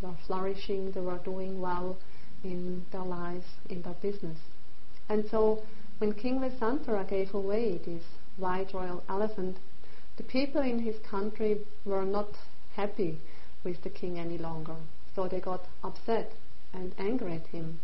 [0.00, 1.96] were flourishing, they were doing well
[2.42, 4.38] in their lives, in their business.
[5.08, 5.62] And so,
[5.98, 8.02] when King Vesantara gave away this
[8.36, 9.56] white royal elephant,
[10.16, 12.28] the people in his country were not
[12.76, 13.18] happy
[13.64, 14.76] with the king any longer.
[15.14, 16.32] So they got upset
[16.72, 17.80] and angry at him.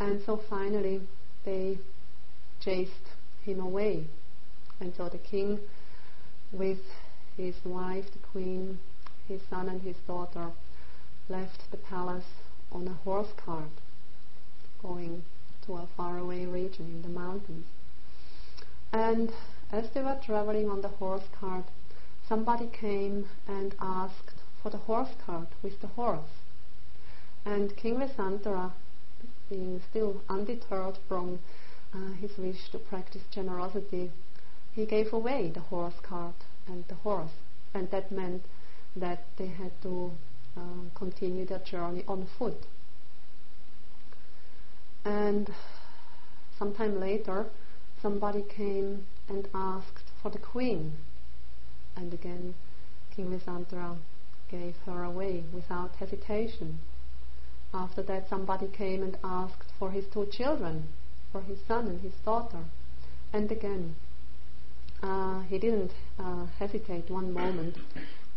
[0.00, 1.02] And so finally
[1.44, 1.78] they
[2.60, 3.10] chased
[3.44, 4.06] him away.
[4.80, 5.60] And so the king,
[6.52, 6.80] with
[7.36, 8.78] his wife, the queen,
[9.28, 10.50] his son, and his daughter,
[11.28, 12.24] left the palace
[12.70, 13.80] on a horse cart,
[14.82, 15.24] going
[15.66, 17.66] to a faraway region in the mountains.
[18.92, 19.32] And
[19.72, 21.64] as they were traveling on the horse cart,
[22.28, 26.42] somebody came and asked for the horse cart with the horse.
[27.44, 28.72] And King Vesantara,
[29.50, 31.38] being still undeterred from
[31.92, 34.10] uh, his wish to practice generosity,
[34.74, 36.34] he gave away the horse cart
[36.66, 37.30] and the horse.
[37.72, 38.42] And that meant
[38.96, 40.12] that they had to
[40.56, 40.60] uh,
[40.94, 42.66] continue their journey on foot.
[45.04, 45.52] And
[46.58, 47.46] sometime later,
[48.00, 50.92] somebody came and asked for the queen.
[51.96, 52.54] And again,
[53.14, 53.96] King Vesantara
[54.50, 56.78] gave her away without hesitation.
[57.72, 60.88] After that, somebody came and asked for his two children,
[61.32, 62.64] for his son and his daughter.
[63.32, 63.96] And again,
[65.04, 67.76] uh, he didn't uh, hesitate one moment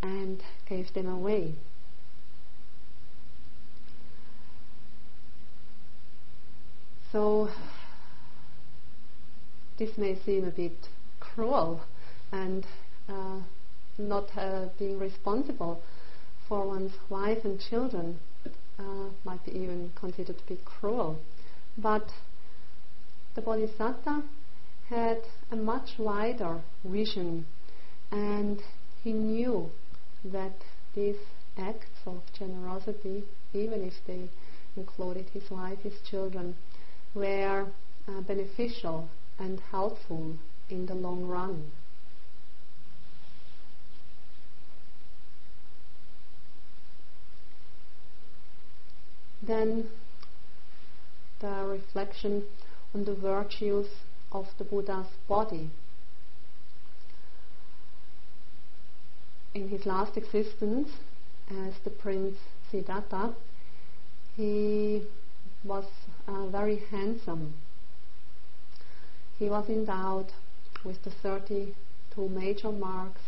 [0.02, 1.54] and gave them away.
[7.14, 7.50] So,
[9.78, 10.90] this may seem a bit
[11.22, 11.82] cruel
[12.34, 12.66] and
[13.08, 13.40] uh,
[13.98, 15.82] not uh, being responsible
[16.50, 18.20] for one's wife and children
[18.78, 18.84] uh,
[19.24, 21.18] might be even considered to be cruel.
[21.78, 22.10] But
[23.36, 24.24] the Bodhisattva
[24.90, 25.22] had
[25.52, 27.46] a much wider vision
[28.12, 28.62] and
[29.04, 29.70] he knew
[30.24, 30.54] that
[30.96, 31.18] these
[31.58, 33.24] acts of generosity,
[33.54, 34.30] even if they
[34.76, 36.56] included his wife, his children,
[37.14, 37.68] were
[38.08, 40.38] uh, beneficial and helpful
[40.70, 41.72] in the long run.
[49.42, 49.90] Then
[51.40, 52.46] the reflection
[52.94, 53.88] on the virtues
[54.32, 55.70] of the Buddha's body.
[59.54, 60.90] In his last existence
[61.50, 62.38] as the Prince
[62.70, 63.34] Siddhartha,
[64.36, 65.04] he
[65.64, 65.86] was
[66.28, 67.54] uh, very handsome
[69.40, 70.32] he was endowed
[70.84, 73.22] with the 32 major marks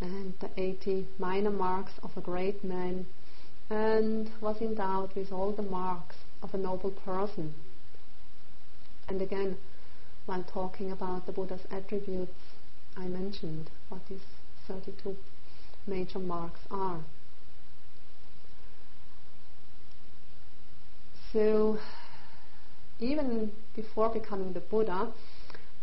[0.00, 3.06] and the 80 minor marks of a great man
[3.70, 7.54] and was endowed with all the marks of a noble person.
[9.08, 9.56] And again,
[10.30, 12.30] while talking about the Buddha's attributes,
[12.96, 14.20] I mentioned what these
[14.68, 15.16] 32
[15.88, 17.00] major marks are.
[21.32, 21.80] So,
[23.00, 25.12] even before becoming the Buddha,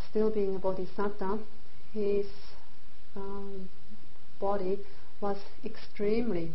[0.10, 1.40] still being a bodhisattva,
[1.94, 2.28] his
[3.18, 3.68] um,
[4.40, 4.80] body
[5.20, 6.54] was extremely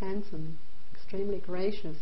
[0.00, 0.58] handsome,
[0.92, 1.96] extremely gracious.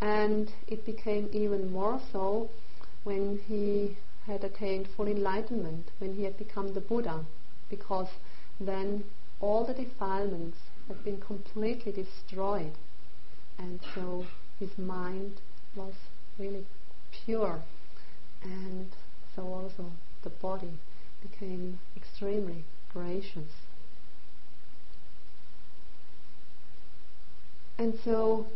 [0.00, 2.48] And it became even more so
[3.04, 3.96] when he
[4.26, 7.24] had attained full enlightenment, when he had become the Buddha,
[7.68, 8.08] because
[8.60, 9.04] then
[9.40, 10.58] all the defilements
[10.88, 12.72] had been completely destroyed.
[13.58, 14.26] And so
[14.58, 15.40] his mind
[15.74, 15.94] was
[16.38, 16.66] really
[17.24, 17.62] pure.
[18.42, 18.90] And
[19.34, 19.92] so also
[20.22, 20.78] the body
[21.22, 23.52] became extremely gracious.
[27.78, 28.46] And so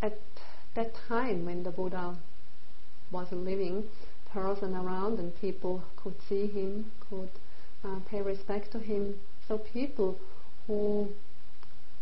[0.00, 0.18] at
[0.74, 2.16] that time when the Buddha
[3.10, 3.84] was living
[4.32, 7.30] person around and people could see him, could
[7.84, 9.14] uh, pay respect to him,
[9.46, 10.18] so people
[10.66, 11.08] who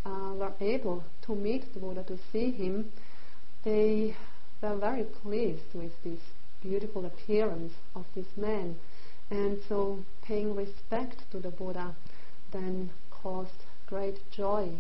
[0.04, 2.92] uh, were able to meet the Buddha, to see him,
[3.64, 4.14] they
[4.62, 6.20] were very pleased with this
[6.62, 8.76] beautiful appearance of this man.
[9.30, 11.94] And so paying respect to the Buddha
[12.52, 14.70] then caused great joy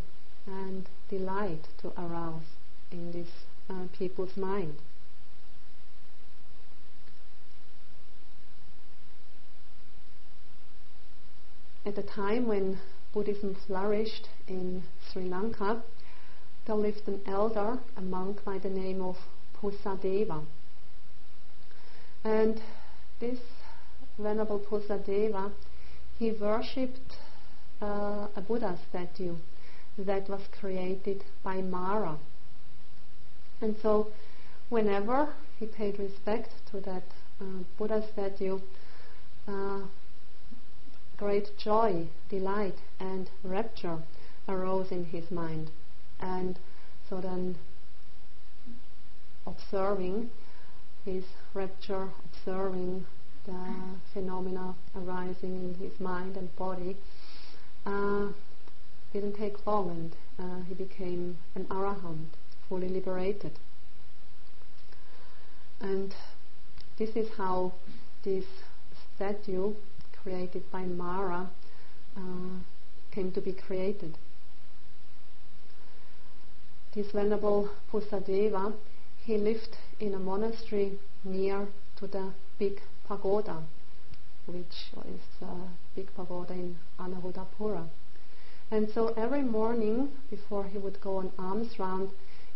[0.46, 2.42] and delight to arouse
[2.90, 3.28] in this
[3.70, 4.74] uh, people's mind.
[11.86, 12.78] At the time when
[13.14, 15.82] Buddhism flourished in Sri Lanka,
[16.66, 19.16] there lived an elder, a monk by the name of
[19.56, 20.44] Pusadeva.
[22.22, 22.60] And
[23.18, 23.38] this
[24.18, 25.52] Venerable Pusadeva,
[26.18, 27.16] he worshipped
[27.80, 29.36] uh, a Buddha statue
[29.96, 32.18] that was created by Mara.
[33.60, 34.08] And so,
[34.68, 37.04] whenever he paid respect to that
[37.40, 37.44] uh,
[37.76, 38.60] Buddha statue,
[39.46, 39.80] uh,
[41.16, 43.98] great joy, delight, and rapture
[44.48, 45.70] arose in his mind.
[46.18, 46.58] And
[47.08, 47.56] so then,
[49.46, 50.30] observing
[51.04, 53.06] his rapture, observing
[53.46, 53.52] the
[54.12, 56.96] phenomena arising in his mind and body,
[57.86, 58.28] uh,
[59.12, 62.28] didn't take long and uh, he became an arahant,
[62.70, 63.50] fully liberated.
[65.80, 66.14] And
[66.96, 67.72] this is how
[68.22, 68.44] this
[69.16, 69.74] statue
[70.22, 71.50] created by Mara
[72.16, 72.20] uh,
[73.10, 74.16] came to be created.
[76.94, 78.72] This venerable Pusadeva,
[79.24, 81.66] he lived in a monastery near
[81.98, 83.62] to the big pagoda,
[84.46, 85.54] which is a
[85.96, 87.88] big pagoda in Anuradhapura.
[88.70, 92.10] And so every morning, before he would go on alms round,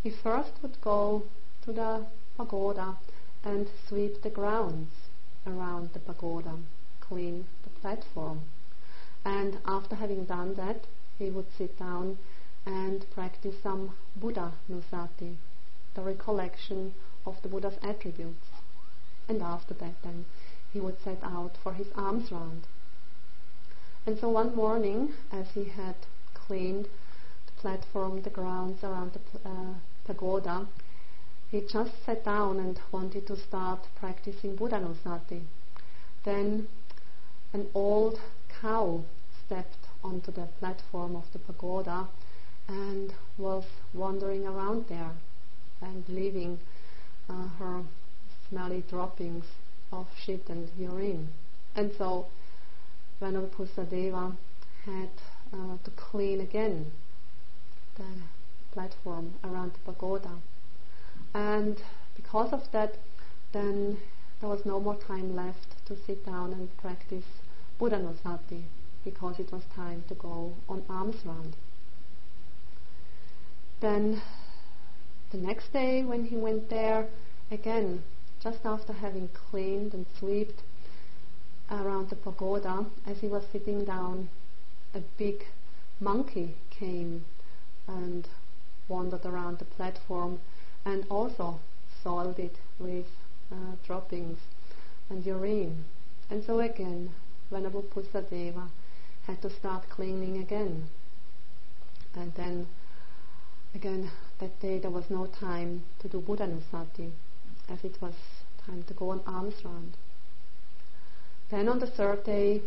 [0.04, 1.22] he first would go
[1.64, 2.04] to the
[2.36, 2.94] pagoda
[3.42, 4.90] and sweep the grounds
[5.46, 6.58] around the pagoda,
[7.00, 8.42] clean the platform.
[9.24, 10.84] And after having done that,
[11.18, 12.18] he would sit down
[12.66, 15.36] and practice some Buddha Nusati,
[15.94, 16.92] the recollection
[17.24, 18.46] of the Buddha's attributes.
[19.26, 20.26] And after that, then
[20.70, 22.66] he would set out for his alms round.
[24.04, 25.96] And so one morning, as he had
[26.34, 26.88] cleaned
[27.46, 29.74] the platform, the grounds around the uh,
[30.04, 30.66] pagoda,
[31.50, 35.42] he just sat down and wanted to start practicing Buddhanussati.
[36.24, 36.68] Then
[37.52, 38.20] an old
[38.60, 39.04] cow
[39.46, 42.08] stepped onto the platform of the pagoda
[42.66, 45.12] and was wandering around there
[45.80, 46.58] and leaving
[47.28, 47.82] uh, her
[48.48, 49.44] smelly droppings
[49.92, 51.28] of shit and urine.
[51.76, 52.26] And so
[53.20, 54.36] Venerable Pusadeva
[54.84, 55.10] had
[55.52, 56.90] uh, to clean again
[57.96, 58.04] the
[58.74, 60.36] platform around the pagoda.
[61.32, 61.80] And
[62.16, 62.96] because of that,
[63.52, 63.98] then
[64.40, 67.24] there was no more time left to sit down and practice
[67.80, 68.64] Buddhanussati
[69.04, 71.56] because it was time to go on alms round.
[73.80, 74.22] Then
[75.30, 77.06] the next day when he went there,
[77.50, 78.02] again,
[78.42, 80.62] just after having cleaned and swept
[81.70, 84.28] around the pagoda, as he was sitting down,
[84.94, 85.44] a big
[86.00, 87.24] monkey came
[87.86, 88.28] and
[88.88, 90.40] wandered around the platform
[90.84, 91.60] and also
[92.02, 93.06] soiled it with
[93.50, 94.38] uh, droppings
[95.08, 95.84] and urine.
[96.30, 97.10] And so again,
[97.50, 98.68] Venerable Pusadeva
[99.26, 100.88] had to start cleaning again.
[102.14, 102.66] And then
[103.74, 107.10] again, that day there was no time to do Buddhanussati,
[107.68, 108.14] as it was
[108.66, 109.96] time to go on alms round.
[111.50, 112.62] Then on the third day,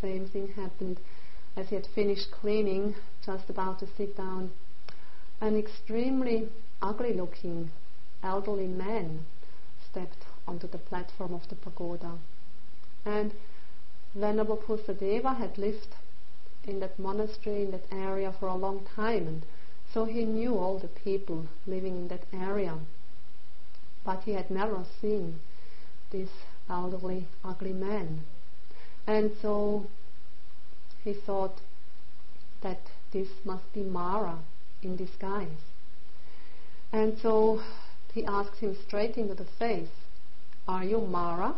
[0.00, 0.98] same thing happened.
[1.56, 2.94] As he had finished cleaning,
[3.24, 4.50] just about to sit down,
[5.40, 6.48] an extremely
[6.82, 7.70] ugly looking
[8.22, 9.24] elderly man
[9.90, 12.18] stepped onto the platform of the pagoda.
[13.04, 13.32] And
[14.14, 15.94] Venerable Pusadeva had lived
[16.64, 19.42] in that monastery, in that area for a long time, and
[19.92, 22.78] so he knew all the people living in that area.
[24.04, 25.40] But he had never seen
[26.10, 26.30] this
[26.68, 28.20] elderly, ugly man.
[29.06, 29.86] And so
[31.04, 31.60] he thought
[32.60, 32.80] that
[33.12, 34.38] this must be Mara,
[34.82, 35.48] in disguise.
[36.92, 37.62] And so
[38.12, 39.88] he asks him straight into the face,
[40.66, 41.54] Are you Mara?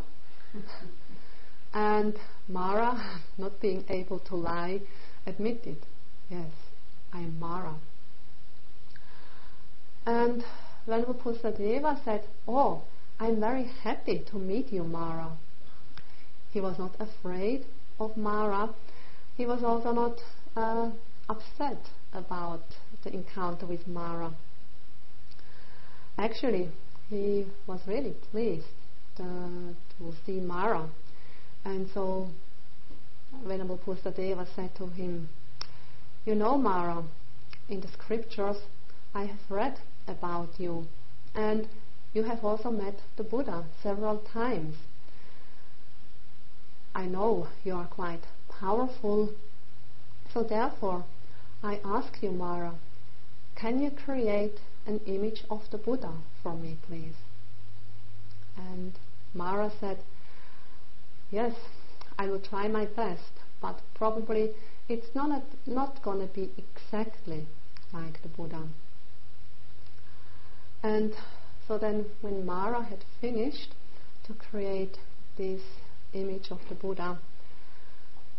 [1.75, 2.19] and
[2.49, 4.81] Mara, not being able to lie,
[5.27, 5.77] admitted,
[6.29, 6.51] Yes,
[7.13, 7.75] I am Mara.
[10.07, 10.45] And
[10.87, 12.83] Venerable Pusadeva said, Oh,
[13.19, 15.37] I'm very happy to meet you, Mara.
[16.53, 17.65] He was not afraid
[18.01, 18.71] of Mara.
[19.37, 20.19] He was also not
[20.57, 20.91] uh,
[21.29, 21.79] upset
[22.13, 22.65] about
[23.05, 24.33] the encounter with Mara.
[26.19, 26.71] Actually,
[27.09, 28.67] he was really pleased
[29.19, 29.23] uh,
[29.99, 30.89] to see Mara.
[31.65, 32.29] And so
[33.45, 35.29] Venerable Pusadeva said to him,
[36.25, 37.05] You know, Mara,
[37.69, 38.57] in the scriptures
[39.15, 40.87] I have read about you,
[41.35, 41.69] and
[42.13, 44.77] you have also met the Buddha several times.
[46.95, 49.31] I know you are quite powerful,
[50.35, 51.05] so therefore
[51.63, 52.75] I ask you, Mara,
[53.61, 57.15] can you create an image of the Buddha for me, please?
[58.57, 58.93] And
[59.35, 59.99] Mara said,
[61.31, 61.55] Yes,
[62.19, 64.51] I will try my best, but probably
[64.89, 67.47] it's not, not going to be exactly
[67.93, 68.63] like the Buddha.
[70.83, 71.13] And
[71.69, 73.75] so then, when Mara had finished
[74.27, 74.97] to create
[75.37, 75.61] this
[76.15, 77.19] image of the Buddha,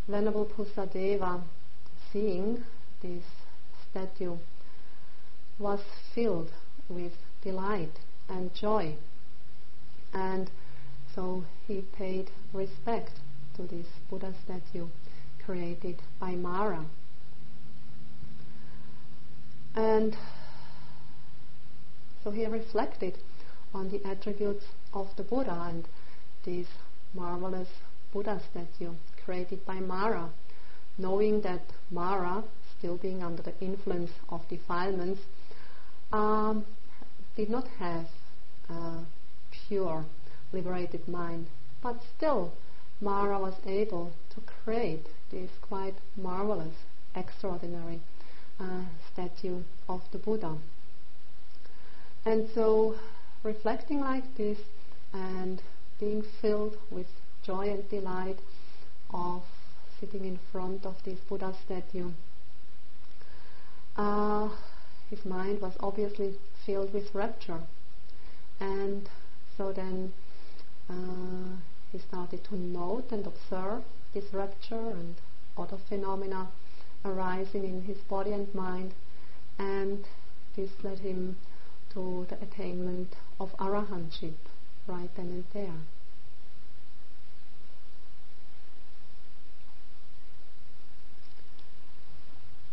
[0.07, 1.43] Venerable Pusadeva,
[2.11, 2.63] seeing
[3.01, 3.23] this
[3.89, 4.37] statue,
[5.61, 5.79] was
[6.15, 6.51] filled
[6.89, 8.95] with delight and joy.
[10.11, 10.49] And
[11.13, 13.11] so he paid respect
[13.55, 14.87] to this Buddha statue
[15.45, 16.85] created by Mara.
[19.75, 20.17] And
[22.23, 23.17] so he reflected
[23.73, 25.87] on the attributes of the Buddha and
[26.43, 26.67] this
[27.13, 27.69] marvelous
[28.11, 28.93] Buddha statue
[29.23, 30.29] created by Mara,
[30.97, 32.43] knowing that Mara,
[32.77, 35.21] still being under the influence of defilements,
[36.11, 36.65] um,
[37.35, 38.07] did not have
[38.69, 38.99] a
[39.51, 40.05] pure,
[40.51, 41.47] liberated mind,
[41.81, 42.53] but still
[42.99, 46.75] Mara was able to create this quite marvelous,
[47.15, 47.99] extraordinary
[48.59, 50.57] uh, statue of the Buddha.
[52.25, 52.95] And so,
[53.43, 54.59] reflecting like this
[55.13, 55.61] and
[55.99, 57.07] being filled with
[57.43, 58.37] joy and delight
[59.11, 59.43] of
[59.99, 62.11] sitting in front of this Buddha statue,
[63.97, 64.49] uh,
[65.11, 66.33] his mind was obviously
[66.65, 67.59] filled with rapture.
[68.59, 69.07] And
[69.57, 70.13] so then
[70.89, 71.57] uh,
[71.91, 73.83] he started to note and observe
[74.13, 75.15] this rapture and
[75.57, 76.47] other phenomena
[77.03, 78.93] arising in his body and mind,
[79.59, 80.05] and
[80.55, 81.37] this led him
[81.93, 84.33] to the attainment of arahantship
[84.87, 85.81] right then and there.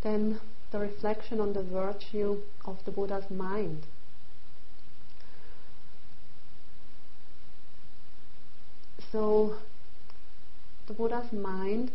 [0.03, 0.41] Then
[0.71, 3.87] the reflection on the virtue of the Buddha's mind.
[9.11, 9.57] So,
[10.87, 11.91] the Buddha's mind,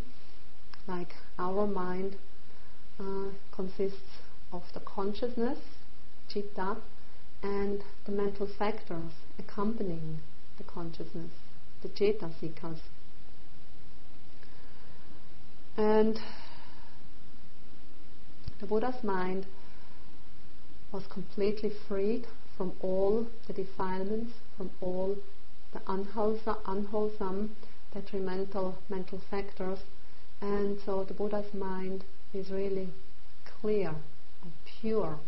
[0.87, 2.15] like our mind,
[2.99, 4.19] uh, consists
[4.51, 5.59] of the consciousness,
[6.27, 6.77] citta,
[7.43, 10.19] and the mental factors accompanying
[10.57, 11.31] the consciousness,
[11.81, 12.79] the cetasikas.
[15.75, 16.19] And
[18.63, 19.45] the Buddha's mind
[20.93, 25.17] was completely freed from all the defilements, from all
[25.73, 27.57] the unwholesome,
[27.93, 29.79] detrimental mental factors,
[30.39, 32.87] and so the Buddha's mind is really
[33.43, 33.95] clear
[34.41, 35.19] and pure.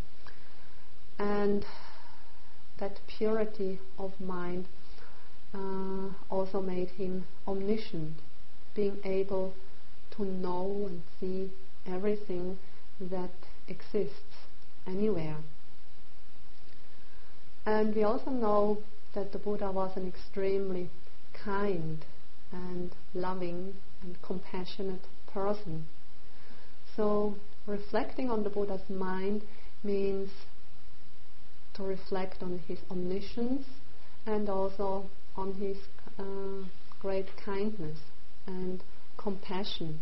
[1.19, 1.65] And
[2.77, 4.65] that purity of mind
[5.53, 8.13] uh, also made him omniscient,
[8.73, 9.53] being able
[10.11, 11.51] to know and see
[11.85, 12.57] everything
[12.99, 13.31] that
[13.67, 14.47] exists
[14.87, 15.37] anywhere.
[17.65, 18.77] And we also know
[19.13, 20.89] that the Buddha was an extremely
[21.33, 22.05] kind
[22.51, 25.85] and loving and compassionate person.
[26.95, 27.35] So,
[27.65, 29.43] reflecting on the Buddha's mind
[29.83, 30.29] means
[31.73, 33.65] to reflect on his omniscience
[34.25, 35.77] and also on his
[36.17, 36.65] uh,
[37.01, 37.97] great kindness
[38.47, 38.81] and
[39.17, 39.99] compassion.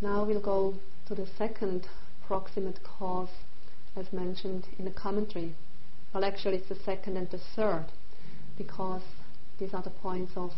[0.00, 0.74] Now we'll go
[1.06, 1.88] to the second
[2.24, 3.30] proximate cause
[3.96, 5.54] as mentioned in the commentary.
[6.14, 7.86] Well, actually, it's the second and the third
[8.56, 9.02] because
[9.58, 10.52] these are the points of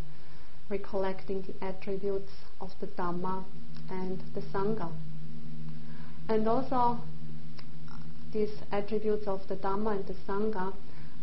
[0.69, 3.45] recollecting the attributes of the Dhamma
[3.89, 4.93] and the Sangha.
[6.29, 7.01] And also,
[8.33, 10.75] these attributes of the Dhamma and the Sangha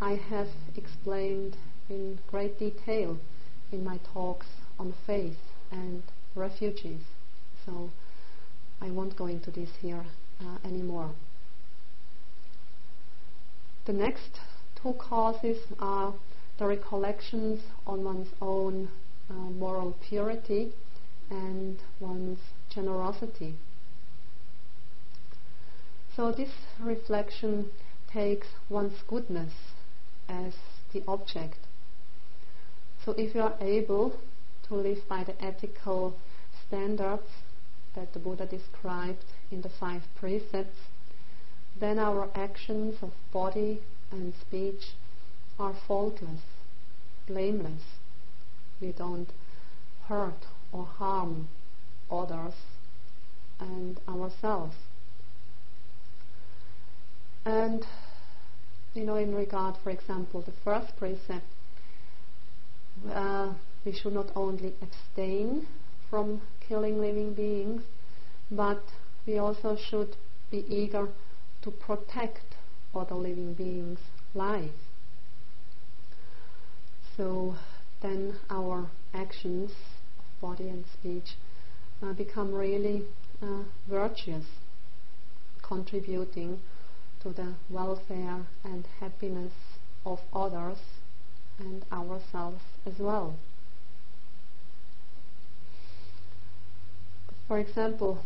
[0.01, 1.55] I have explained
[1.87, 3.19] in great detail
[3.71, 4.47] in my talks
[4.79, 5.37] on faith
[5.71, 6.01] and
[6.35, 7.03] refugees.
[7.65, 7.91] So
[8.81, 10.05] I won't go into this here
[10.41, 11.11] uh, anymore.
[13.85, 14.39] The next
[14.81, 16.13] two causes are
[16.59, 18.89] the recollections on one's own
[19.29, 20.73] uh, moral purity
[21.29, 23.55] and one's generosity.
[26.15, 26.49] So this
[26.79, 27.69] reflection
[28.11, 29.53] takes one's goodness
[30.27, 30.53] as
[30.93, 31.57] the object.
[33.05, 34.19] So if you are able
[34.67, 36.15] to live by the ethical
[36.67, 37.29] standards
[37.97, 40.77] that the Buddha described in the five precepts,
[41.79, 43.81] then our actions of body
[44.11, 44.91] and speech
[45.59, 46.41] are faultless,
[47.27, 47.81] blameless.
[48.79, 49.29] We don't
[50.07, 51.47] hurt or harm
[52.11, 52.53] others
[53.59, 54.75] and ourselves.
[57.45, 57.83] And,
[58.93, 61.45] you know, in regard, for example, the first precept,
[63.11, 65.65] uh, we should not only abstain
[66.09, 67.83] from killing living beings,
[68.51, 68.83] but
[69.25, 70.15] we also should
[70.51, 71.09] be eager
[71.61, 72.55] to protect
[72.95, 73.99] other living beings'
[74.33, 74.73] lives.
[77.15, 77.55] So
[78.01, 79.71] then our actions
[80.41, 81.35] body and speech
[82.01, 83.03] uh, become really
[83.41, 84.45] uh, virtuous,
[85.63, 86.59] contributing
[87.21, 89.53] to the welfare and happiness
[90.05, 90.77] of others
[91.59, 93.35] and ourselves as well.
[97.47, 98.19] For example,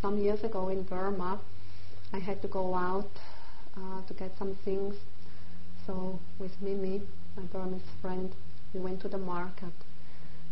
[0.00, 1.38] some years ago in Burma,
[2.10, 3.10] I had to go out
[3.76, 4.96] uh, to get some things.
[5.86, 7.02] So with Mimi,
[7.36, 8.32] my Burmese friend,
[8.72, 9.74] we went to the market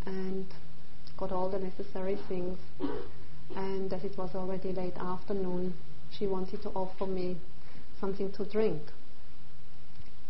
[0.04, 0.46] and
[1.16, 2.58] got all the necessary things.
[3.56, 5.72] And as it was already late afternoon,
[6.10, 7.38] she wanted to offer me
[7.98, 8.82] something to drink.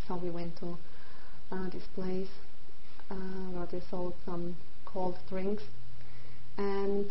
[0.06, 0.78] So we went to
[1.50, 2.30] uh, this place
[3.10, 5.64] uh, where they sold some cold drinks.
[6.59, 7.11] And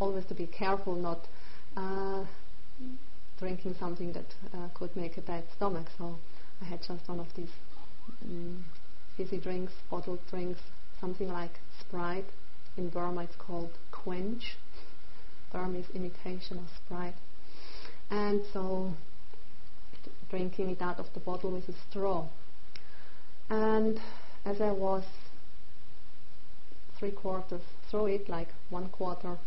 [0.00, 1.20] always to be careful not
[1.76, 2.24] uh,
[3.38, 5.86] drinking something that uh, could make a bad stomach.
[5.96, 6.16] So
[6.60, 7.52] I had just one of these
[8.22, 8.64] um,
[9.16, 10.60] fizzy drinks, bottled drinks,
[11.00, 12.26] something like Sprite.
[12.76, 14.56] In Burma it's called Quench.
[15.52, 17.14] Burmese imitation of Sprite.
[18.10, 18.92] And so
[20.28, 22.26] drinking it out of the bottle with a straw.
[23.48, 24.00] And
[24.44, 25.04] as I was
[26.98, 29.38] three quarters through it, like one quarter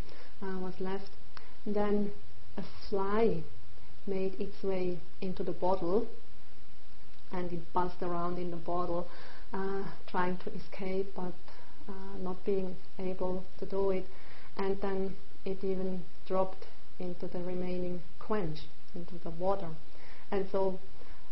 [0.42, 1.10] uh, was left.
[1.66, 2.12] Then
[2.58, 3.44] a fly
[4.06, 6.08] made its way into the bottle
[7.32, 9.08] and it buzzed around in the bottle
[9.54, 11.34] uh, trying to escape but
[11.90, 14.06] uh, not being able to do it
[14.58, 16.66] and then it even dropped
[17.00, 18.62] into the remaining quench
[18.96, 19.68] into the water
[20.32, 20.80] and so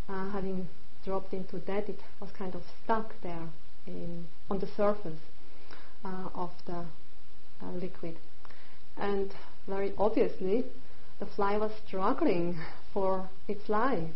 [0.10, 0.68] uh, having
[1.06, 3.48] dropped into that it was kind of stuck there
[3.88, 5.20] in, on the surface
[6.04, 6.84] uh, of the
[7.64, 8.18] uh, liquid
[8.98, 9.34] and
[9.68, 10.64] very obviously,
[11.20, 12.58] the fly was struggling
[12.94, 14.10] for its life,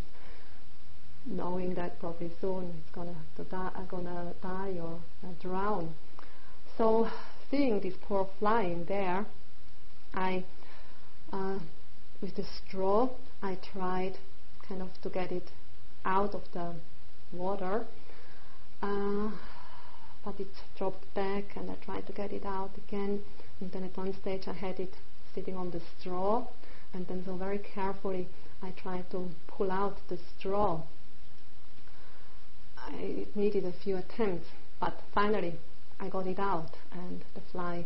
[1.26, 5.94] knowing that probably soon it's gonna to die, uh, gonna die or uh, drown.
[6.78, 7.10] So,
[7.52, 9.26] seeing this poor fly in there,
[10.14, 10.46] I,
[11.34, 11.60] uh,
[12.22, 13.10] with the straw,
[13.42, 14.18] I tried
[14.68, 15.50] kind of to get it
[16.06, 16.74] out of the
[17.32, 17.86] water.
[18.82, 19.30] Uh,
[20.24, 20.48] but it
[20.78, 23.22] dropped back, and I tried to get it out again
[23.62, 24.94] and then at one stage I had it
[25.36, 26.48] sitting on the straw,
[26.94, 28.28] and then so very carefully
[28.62, 30.82] I tried to pull out the straw.
[32.78, 34.48] I, it needed a few attempts,
[34.80, 35.56] but finally
[36.00, 37.86] I got it out, and the fly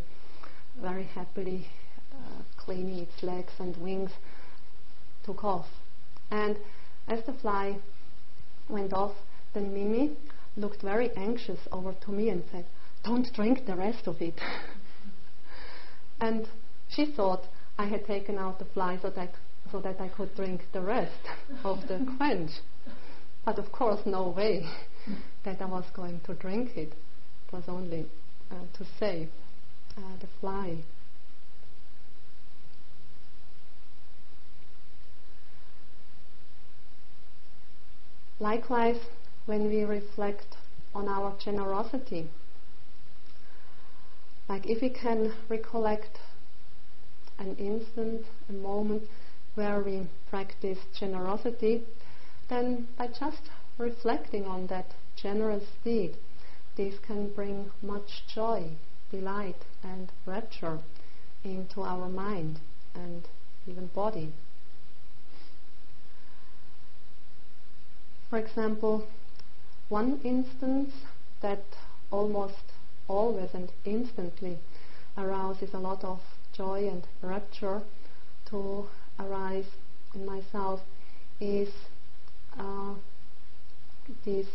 [0.80, 1.68] very happily
[2.14, 4.12] uh, cleaning its legs and wings
[5.24, 5.68] took off.
[6.30, 6.58] And
[7.08, 7.78] as the fly
[8.70, 9.16] went off,
[9.54, 10.16] then Mimi
[10.56, 12.66] looked very anxious over to me and said,
[13.04, 14.36] Don't drink the rest of it.
[16.22, 16.48] And
[16.88, 17.44] she thought
[17.78, 19.34] I had taken out the fly so that,
[19.72, 21.20] so that I could drink the rest
[21.66, 22.52] of the quench.
[23.44, 24.66] But of course, no way
[25.44, 26.94] that I was going to drink it.
[26.94, 28.06] It was only
[28.50, 29.30] uh, to save
[29.98, 30.78] uh, the fly.
[38.44, 39.00] Likewise,
[39.46, 40.58] when we reflect
[40.94, 42.30] on our generosity,
[44.50, 46.20] like if we can recollect
[47.40, 49.04] an instant, a moment
[49.56, 51.84] where we practice generosity,
[52.50, 53.44] then by just
[53.78, 56.18] reflecting on that generous deed,
[56.76, 58.72] this can bring much joy,
[59.10, 60.80] delight, and rapture
[61.46, 62.60] into our mind
[62.94, 63.26] and
[63.66, 64.34] even body.
[68.34, 69.06] For example,
[69.90, 70.92] one instance
[71.42, 71.64] that
[72.10, 72.64] almost
[73.08, 74.58] always and instantly
[75.16, 76.20] arouses a lot of
[76.52, 77.84] joy and rapture
[78.50, 78.88] to
[79.20, 79.68] arise
[80.16, 80.82] in myself
[81.40, 81.70] is
[82.58, 82.96] uh,
[84.26, 84.50] these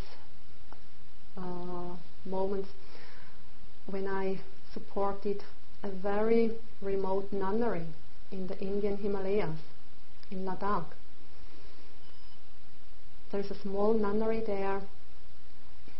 [1.37, 2.70] uh, moments
[3.87, 4.41] when I
[4.74, 5.45] supported
[5.85, 6.51] a very
[6.83, 7.87] remote nunnery
[8.33, 9.61] in the Indian Himalayas,
[10.33, 10.87] in Ladakh.
[13.31, 14.81] There's a small nunnery there,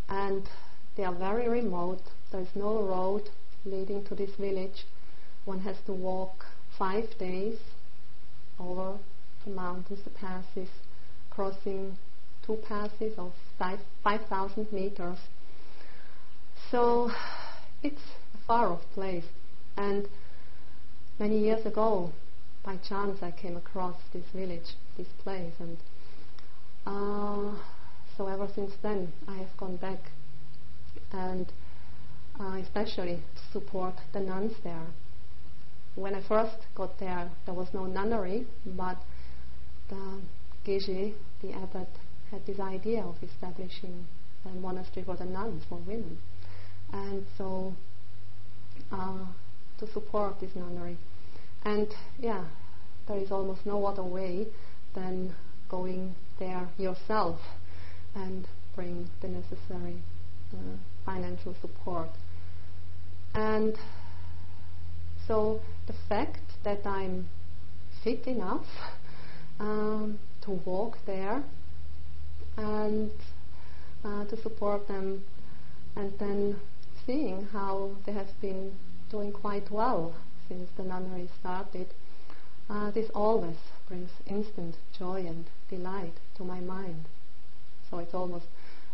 [0.09, 0.49] and
[0.97, 2.01] they are very remote.
[2.33, 3.29] There's no road
[3.65, 4.85] leading to this village.
[5.45, 6.47] One has to walk
[6.79, 7.59] five days
[8.59, 8.99] over
[9.45, 10.69] the mountains, the passes,
[11.31, 11.97] crossing
[12.47, 15.19] two passes of 5,000 meters.
[16.71, 17.11] So
[17.83, 18.01] it's
[18.35, 19.25] a far off place.
[19.77, 20.09] And
[21.19, 22.13] many years ago,
[22.65, 25.77] by chance, I came across this village, this place, and
[26.89, 27.55] uh,
[28.17, 29.99] so ever since then, I have gone back
[31.13, 31.47] and
[32.41, 33.21] uh, especially
[33.53, 34.87] support the nuns there.
[35.97, 38.97] When I first got there, there was no nunnery, but
[39.89, 40.21] the
[40.65, 41.13] Geshe,
[41.43, 41.89] the abbot,
[42.31, 44.07] had this idea of establishing
[44.45, 46.19] a monastery for the nuns, for women.
[46.93, 47.75] And so,
[48.93, 49.27] uh,
[49.79, 50.97] to support this nunnery.
[51.65, 52.45] And yeah,
[53.07, 54.47] there is almost no other way
[54.95, 55.35] than
[55.69, 57.41] going there yourself
[58.15, 59.97] and bring the necessary
[60.53, 62.11] uh, financial support.
[63.35, 63.77] And
[65.27, 67.29] so the fact that I'm
[68.03, 68.67] fit enough
[69.61, 71.43] um, to walk there
[72.57, 73.11] and
[74.05, 75.25] uh, to support them,
[75.97, 76.57] and then
[77.07, 78.73] seeing how they have been
[79.11, 80.15] doing quite well
[80.49, 81.87] since the nunnery started,
[82.71, 83.57] uh, this always
[83.89, 87.07] brings instant joy and delight to my mind.
[87.91, 88.47] So it's almost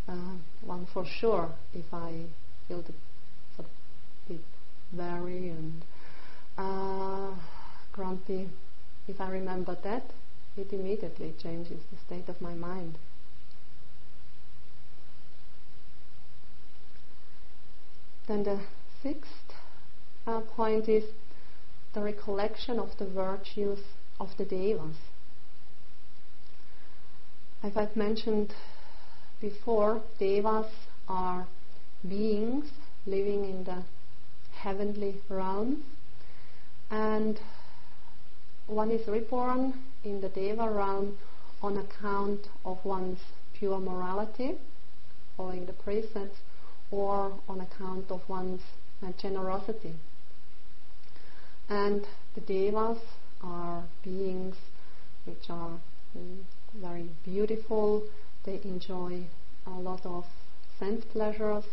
[0.08, 2.26] uh, one for sure if I
[2.68, 2.94] feel the
[3.56, 4.40] sort of bit
[4.92, 5.82] weary and
[6.56, 7.34] uh,
[7.92, 8.48] grumpy.
[9.08, 10.04] If I remember that,
[10.56, 12.96] it immediately changes the state of my mind.
[18.26, 18.60] Then the
[19.02, 19.52] sixth
[20.26, 21.04] uh, point is
[21.92, 23.80] the recollection of the virtues
[24.20, 24.96] of the devas.
[27.62, 28.54] As I've mentioned
[29.40, 30.70] before, devas
[31.08, 31.46] are
[32.06, 32.70] beings
[33.06, 33.82] living in the
[34.54, 35.84] heavenly realms,
[36.90, 37.38] and
[38.66, 41.18] one is reborn in the deva realm
[41.62, 43.20] on account of one's
[43.54, 44.52] pure morality,
[45.36, 46.38] following the precepts,
[46.90, 48.62] or on account of one's
[49.02, 49.94] uh, generosity.
[51.68, 52.98] And the devas
[53.44, 54.56] are beings
[55.26, 55.78] which are
[56.80, 58.02] very beautiful,
[58.44, 59.24] they enjoy
[59.66, 60.24] a lot of
[60.78, 61.64] sense pleasures,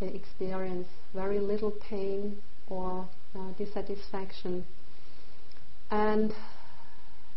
[0.00, 2.36] they experience very little pain
[2.68, 4.64] or uh, dissatisfaction.
[5.90, 6.32] And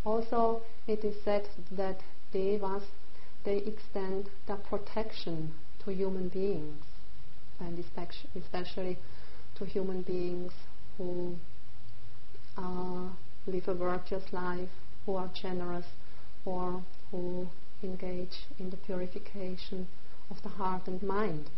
[0.06, 2.00] also it is said that
[2.32, 2.84] devas,
[3.44, 5.54] they extend their protection
[5.84, 6.84] to human beings,
[7.60, 7.84] and
[8.36, 8.98] especially
[9.56, 10.52] to human beings
[10.98, 11.36] who
[12.58, 13.10] uh,
[13.48, 14.70] live a virtuous life,
[15.06, 15.86] who are generous,
[16.46, 17.48] or who
[17.84, 19.88] engage in the purification
[20.30, 21.50] of the heart and mind.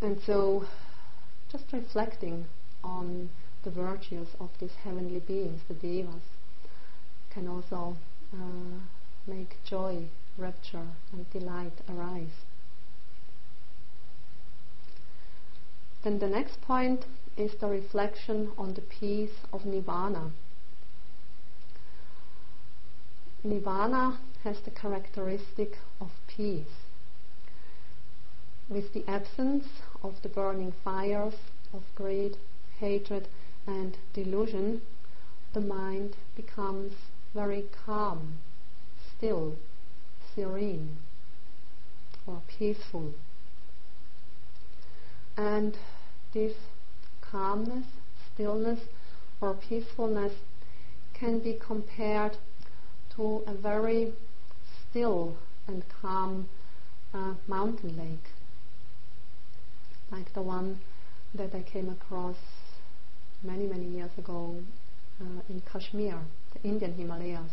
[0.00, 0.66] And so,
[1.50, 2.46] just reflecting
[2.84, 3.30] on
[3.64, 6.22] the virtues of these heavenly beings, the devas,
[7.30, 7.96] can also
[8.32, 8.78] uh,
[9.26, 10.04] make joy,
[10.38, 12.45] rapture, and delight arise.
[16.06, 17.04] Then the next point
[17.36, 20.30] is the reflection on the peace of Nibbana.
[23.44, 26.86] Nibbana has the characteristic of peace.
[28.68, 29.66] With the absence
[30.04, 31.34] of the burning fires
[31.74, 32.36] of greed,
[32.78, 33.26] hatred,
[33.66, 34.82] and delusion,
[35.54, 36.92] the mind becomes
[37.34, 38.34] very calm,
[39.16, 39.56] still,
[40.36, 40.98] serene,
[42.28, 43.12] or peaceful.
[45.36, 45.76] And
[46.36, 46.52] this
[47.22, 47.86] calmness,
[48.34, 48.80] stillness,
[49.40, 50.34] or peacefulness
[51.14, 52.36] can be compared
[53.16, 54.12] to a very
[54.90, 55.34] still
[55.66, 56.46] and calm
[57.14, 58.28] uh, mountain lake,
[60.12, 60.78] like the one
[61.34, 62.36] that I came across
[63.42, 64.56] many, many years ago
[65.22, 66.18] uh, in Kashmir,
[66.52, 67.50] the Indian Himalayas.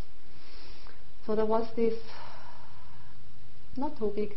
[1.25, 1.93] So there was this
[3.77, 4.35] not too big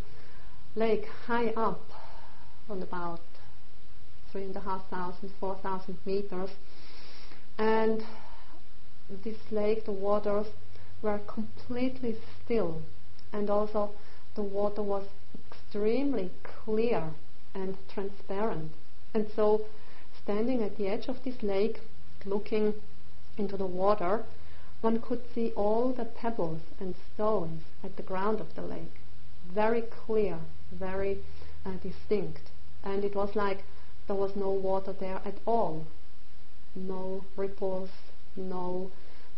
[0.76, 1.80] lake high up
[2.70, 3.20] on about
[4.36, 6.50] three and a half thousand, four thousand meters.
[7.56, 8.04] And
[9.24, 10.48] this lake, the waters
[11.00, 12.82] were completely still,
[13.32, 13.92] and also
[14.34, 17.14] the water was extremely clear
[17.54, 18.72] and transparent.
[19.14, 19.64] And so,
[20.22, 21.80] standing at the edge of this lake,
[22.26, 22.74] looking
[23.38, 24.26] into the water,
[24.82, 29.00] one could see all the pebbles and stones at the ground of the lake.
[29.48, 31.20] Very clear, very
[31.64, 32.50] uh, distinct.
[32.84, 33.64] And it was like
[34.06, 35.86] there was no water there at all.
[36.74, 37.90] No ripples,
[38.36, 38.90] no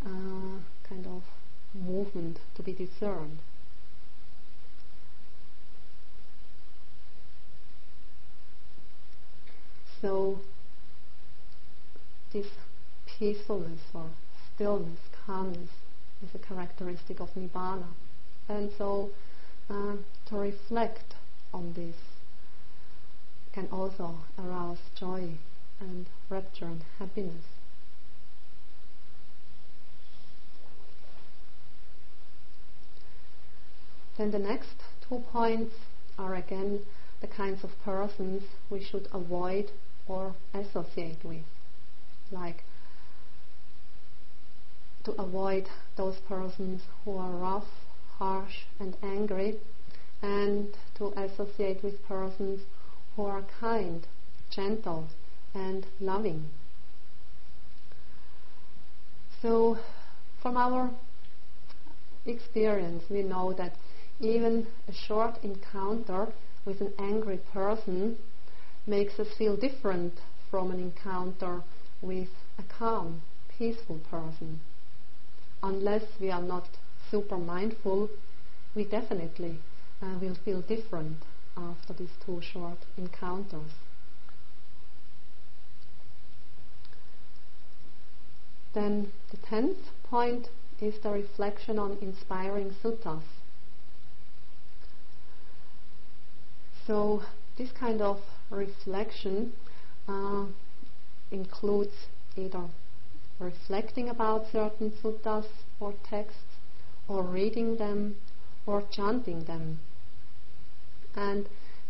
[0.04, 0.58] uh,
[0.88, 1.22] kind of
[1.74, 3.38] movement to be discerned.
[10.00, 10.38] So,
[12.32, 12.46] this
[13.06, 14.10] peacefulness or
[14.54, 15.70] stillness, calmness,
[16.22, 17.86] is a characteristic of Nibbana.
[18.48, 19.10] And so,
[19.68, 19.96] uh,
[20.26, 21.14] to reflect
[21.52, 21.96] on this
[23.58, 25.36] can also arouse joy
[25.80, 27.44] and rapture and happiness.
[34.16, 35.74] Then the next two points
[36.16, 36.82] are again
[37.20, 39.72] the kinds of persons we should avoid
[40.06, 41.42] or associate with.
[42.30, 42.62] Like
[45.02, 47.70] to avoid those persons who are rough,
[48.18, 49.56] harsh, and angry,
[50.22, 52.60] and to associate with persons
[53.18, 54.06] who are kind,
[54.48, 55.08] gentle,
[55.52, 56.44] and loving.
[59.42, 59.76] So,
[60.40, 60.88] from our
[62.24, 63.74] experience, we know that
[64.20, 66.28] even a short encounter
[66.64, 68.16] with an angry person
[68.86, 70.14] makes us feel different
[70.48, 71.64] from an encounter
[72.00, 73.20] with a calm,
[73.58, 74.60] peaceful person.
[75.64, 76.68] Unless we are not
[77.10, 78.10] super mindful,
[78.76, 79.58] we definitely
[80.00, 81.16] uh, will feel different
[81.58, 83.72] after these two short encounters.
[88.74, 90.48] Then the tenth point
[90.80, 93.22] is the reflection on inspiring suttas.
[96.86, 97.22] So
[97.56, 99.52] this kind of reflection
[100.06, 100.46] uh,
[101.30, 102.06] includes
[102.36, 102.68] either
[103.38, 105.46] reflecting about certain suttas
[105.80, 106.56] or texts,
[107.08, 108.16] or reading them,
[108.66, 109.80] or chanting them.
[111.16, 111.48] And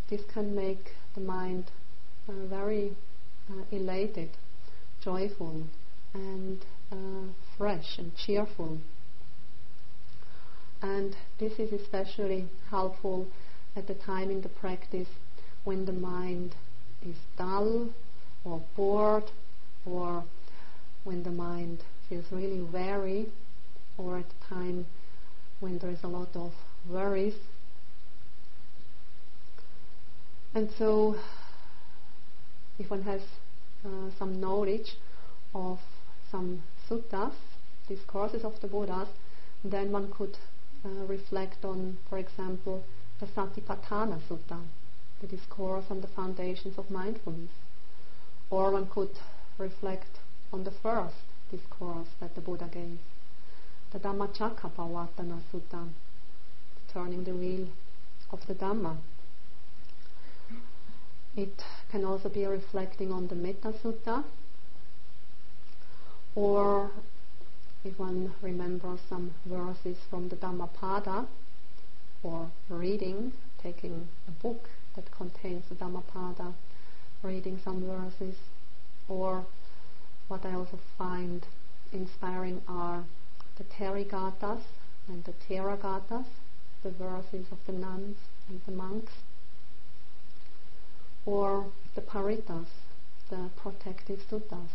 [0.08, 1.70] this can make the mind
[2.28, 2.96] uh, very
[3.50, 4.30] uh, elated,
[5.02, 5.62] joyful,
[6.14, 8.78] and uh, fresh and cheerful.
[10.80, 13.26] And this is especially helpful
[13.76, 15.08] at the time in the practice
[15.64, 16.54] when the mind
[17.02, 17.90] is dull
[18.44, 19.30] or bored
[19.84, 20.24] or
[21.04, 23.26] when the mind feels really weary
[23.96, 24.86] or at a time
[25.60, 26.52] when there is a lot of
[26.88, 27.34] worries.
[30.54, 31.16] And so,
[32.78, 33.20] if one has
[33.84, 34.96] uh, some knowledge
[35.54, 35.78] of
[36.30, 37.32] some suttas,
[37.88, 39.08] discourses of the Buddhas,
[39.64, 40.36] then one could
[40.84, 42.84] uh, reflect on, for example,
[43.20, 44.60] the Satipatthana Sutta,
[45.20, 47.50] the discourse on the foundations of mindfulness.
[48.50, 49.10] Or one could
[49.58, 50.18] reflect
[50.52, 51.16] on the first
[51.50, 52.98] discourse that the Buddha gave,
[53.92, 55.88] the Dhammacakkappavattana Sutta,
[56.92, 57.68] turning the wheel
[58.30, 58.96] of the Dhamma.
[61.38, 64.24] It can also be reflecting on the Metta Sutta,
[66.34, 66.90] or
[67.84, 71.28] if one remembers some verses from the Dhammapada,
[72.24, 76.54] or reading, taking a book that contains the Dhammapada,
[77.22, 78.34] reading some verses,
[79.08, 79.46] or
[80.26, 81.46] what I also find
[81.92, 83.04] inspiring are
[83.58, 84.62] the Therigathas
[85.06, 86.26] and the Theragathas,
[86.82, 88.16] the verses of the nuns
[88.48, 89.12] and the monks,
[91.28, 92.68] or the Parittas,
[93.28, 94.70] the protective suttas.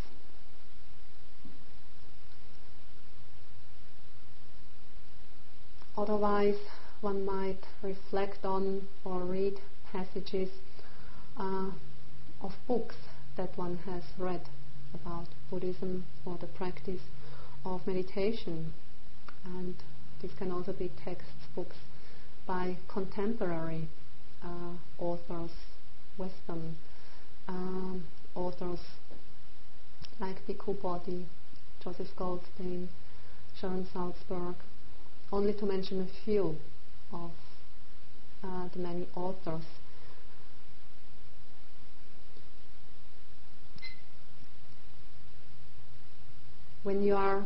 [5.97, 6.59] Otherwise,
[7.01, 9.55] one might reflect on or read
[9.91, 10.49] passages
[11.37, 11.71] uh,
[12.43, 12.97] of books
[13.35, 14.41] that one has read
[14.93, 17.01] about Buddhism or the practice
[17.65, 18.73] of meditation.
[19.43, 19.73] And
[20.21, 21.77] this can also be textbooks
[22.45, 23.87] by contemporary
[24.43, 25.51] uh, authors,
[26.17, 26.75] Western
[27.47, 28.03] um,
[28.35, 28.79] authors
[30.19, 31.25] like Bhikkhu Bodhi,
[31.83, 32.89] Joseph Goldstein,
[33.59, 34.55] Sharon Salzberg,
[35.31, 36.57] only to mention a few
[37.11, 37.31] of
[38.43, 39.63] uh, the many authors.
[46.83, 47.45] When you are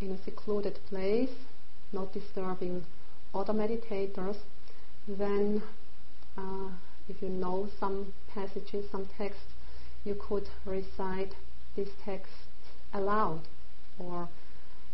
[0.00, 1.30] in a secluded place,
[1.92, 2.84] not disturbing
[3.34, 4.36] other meditators,
[5.08, 5.62] then
[6.38, 6.70] uh,
[7.14, 9.52] if you know some passages, some texts,
[10.02, 11.34] you could recite
[11.76, 12.46] these texts
[12.94, 13.42] aloud
[13.98, 14.28] or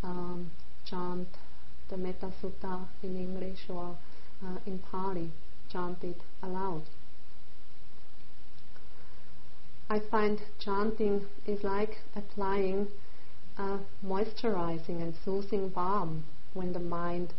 [0.03, 0.51] um,
[0.85, 1.29] chant
[1.89, 3.97] the Metta Sutta in English or
[4.45, 5.31] uh, in Pali,
[5.71, 6.83] chant it aloud.
[9.89, 12.89] I find chanting is like applying
[13.57, 17.33] a moisturizing and soothing balm when the mind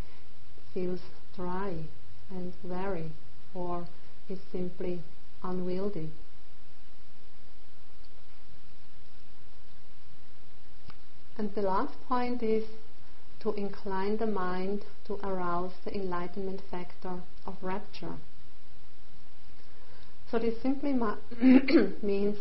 [0.73, 1.01] feels
[1.35, 1.73] dry
[2.31, 3.11] and weary
[3.53, 3.87] or
[4.29, 5.01] is simply
[5.43, 6.11] unwieldy.
[11.37, 12.65] And the last point is
[13.39, 18.17] to incline the mind to arouse the enlightenment factor of rapture.
[20.29, 20.93] So this simply
[22.03, 22.37] means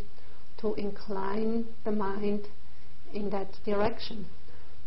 [0.61, 2.49] to incline the mind
[3.14, 4.26] in that direction.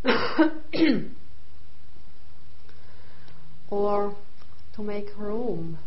[3.70, 4.16] or
[4.76, 5.78] to make room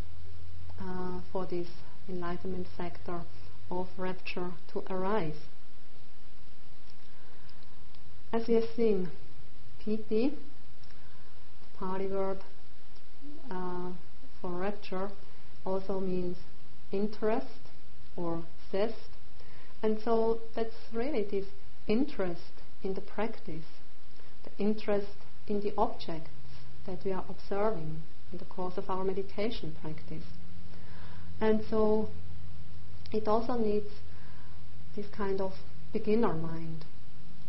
[0.81, 1.69] uh, for this
[2.09, 3.23] enlightenment factor
[3.71, 5.37] of rapture to arise.
[8.33, 9.11] As we have seen,
[9.85, 10.33] piti,
[11.79, 12.39] Pali word
[13.51, 13.91] uh,
[14.41, 15.11] for rapture,
[15.65, 16.37] also means
[16.93, 17.61] interest
[18.17, 19.11] or zest.
[19.83, 21.47] And so that's really this
[21.87, 23.65] interest in the practice,
[24.45, 25.17] the interest
[25.47, 26.31] in the objects
[26.87, 28.03] that we are observing
[28.33, 30.25] in the course of our meditation practice.
[31.41, 32.09] And so
[33.13, 33.91] it also needs
[34.97, 35.55] this kind of
[35.93, 36.85] beginner mind.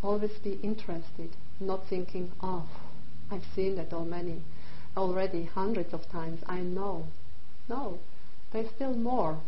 [0.03, 1.29] Always be interested,
[1.59, 2.67] not thinking, oh,
[3.31, 4.41] I've seen that already,
[4.95, 7.07] already hundreds of times, I know.
[7.67, 7.99] No,
[8.51, 9.39] there's still more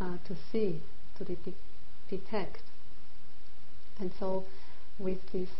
[0.00, 0.80] uh, to see,
[1.18, 1.54] to de-
[2.08, 2.62] detect.
[3.98, 4.44] And so,
[4.98, 5.50] with this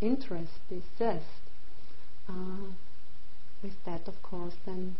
[0.00, 1.24] interest, this zest,
[2.28, 2.70] uh,
[3.62, 4.96] with that, of course, then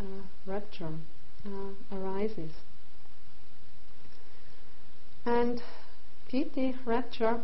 [0.00, 0.98] uh, rapture
[1.46, 2.50] uh, arises.
[5.26, 5.62] And
[6.28, 7.42] piti, rapture,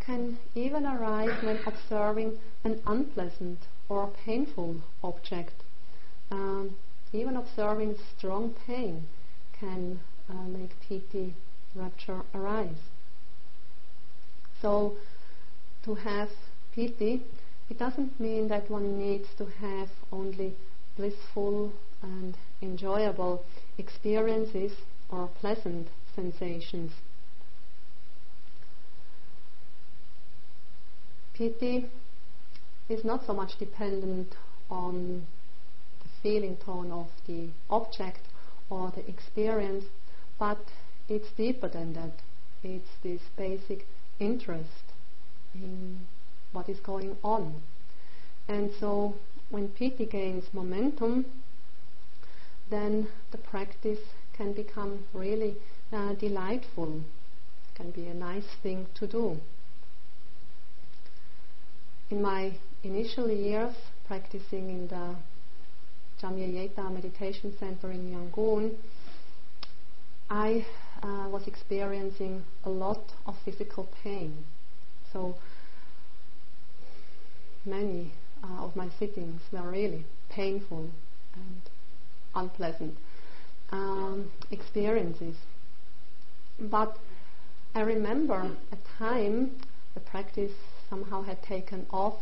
[0.00, 5.62] can even arise when observing an unpleasant or painful object.
[6.30, 6.76] Um,
[7.12, 9.06] even observing strong pain
[9.52, 11.34] can uh, make piti,
[11.74, 12.90] rapture arise.
[14.60, 14.96] So,
[15.84, 16.30] to have
[16.74, 17.22] piti,
[17.68, 20.54] it doesn't mean that one needs to have only
[20.96, 21.72] blissful
[22.02, 23.44] and enjoyable
[23.78, 24.72] experiences
[25.08, 26.92] or pleasant sensations.
[31.34, 31.86] Piti
[32.88, 34.34] is not so much dependent
[34.70, 35.26] on
[36.02, 38.20] the feeling tone of the object
[38.68, 39.84] or the experience,
[40.38, 40.58] but
[41.08, 42.12] it's deeper than that.
[42.62, 43.86] It's this basic
[44.18, 44.92] interest
[45.54, 46.00] in
[46.52, 47.62] what is going on.
[48.48, 49.14] And so
[49.52, 51.26] when piti gains momentum,
[52.70, 54.00] then the practice
[54.32, 55.54] can become really
[55.92, 57.02] uh, delightful,
[57.74, 59.36] can be a nice thing to do.
[62.10, 63.74] In my initial years
[64.06, 65.16] practicing in the
[66.20, 68.74] Chanmyay Yeiktha Meditation Center in Yangon,
[70.30, 70.64] I
[71.02, 74.34] uh, was experiencing a lot of physical pain.
[75.12, 75.34] So
[77.66, 78.12] many
[78.42, 80.90] uh, of my sittings were really painful
[81.34, 81.60] and
[82.34, 82.96] unpleasant
[83.70, 85.36] um, experiences.
[86.58, 86.96] But
[87.74, 89.52] I remember a time
[89.94, 90.52] the practice
[90.88, 92.14] somehow had taken off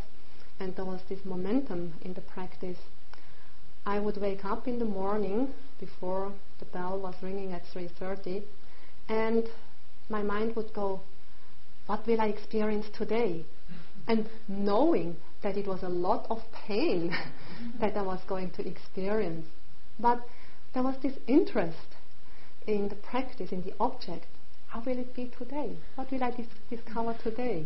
[0.59, 2.77] and there was this momentum in the practice.
[3.85, 8.43] I would wake up in the morning before the bell was ringing at 3:30
[9.09, 9.49] and
[10.09, 11.01] my mind would go
[11.87, 13.43] what will I experience today?
[14.07, 17.15] And knowing that it was a lot of pain
[17.79, 19.47] that I was going to experience.
[19.99, 20.25] But
[20.73, 21.77] there was this interest
[22.67, 24.25] in the practice, in the object.
[24.67, 25.75] How will it be today?
[25.95, 27.65] What will I dis- discover today?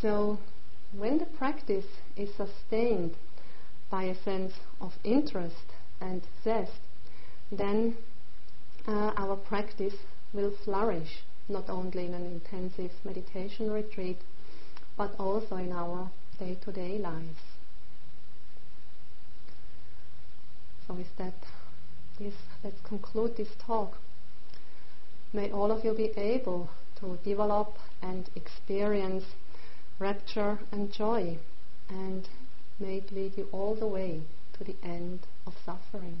[0.00, 0.38] So,
[0.92, 1.86] when the practice
[2.16, 3.14] is sustained
[3.90, 6.80] by a sense of interest and zest,
[7.50, 7.96] then
[8.86, 9.94] uh, our practice
[10.36, 14.18] will flourish not only in an intensive meditation retreat,
[14.96, 17.40] but also in our day to day lives.
[20.86, 21.34] So, with that,
[22.18, 23.96] this, let's conclude this talk.
[25.32, 26.68] May all of you be able
[27.00, 29.24] to develop and experience
[29.98, 31.38] rapture and joy,
[31.88, 32.28] and
[32.78, 34.20] may it lead you all the way
[34.58, 36.20] to the end of suffering.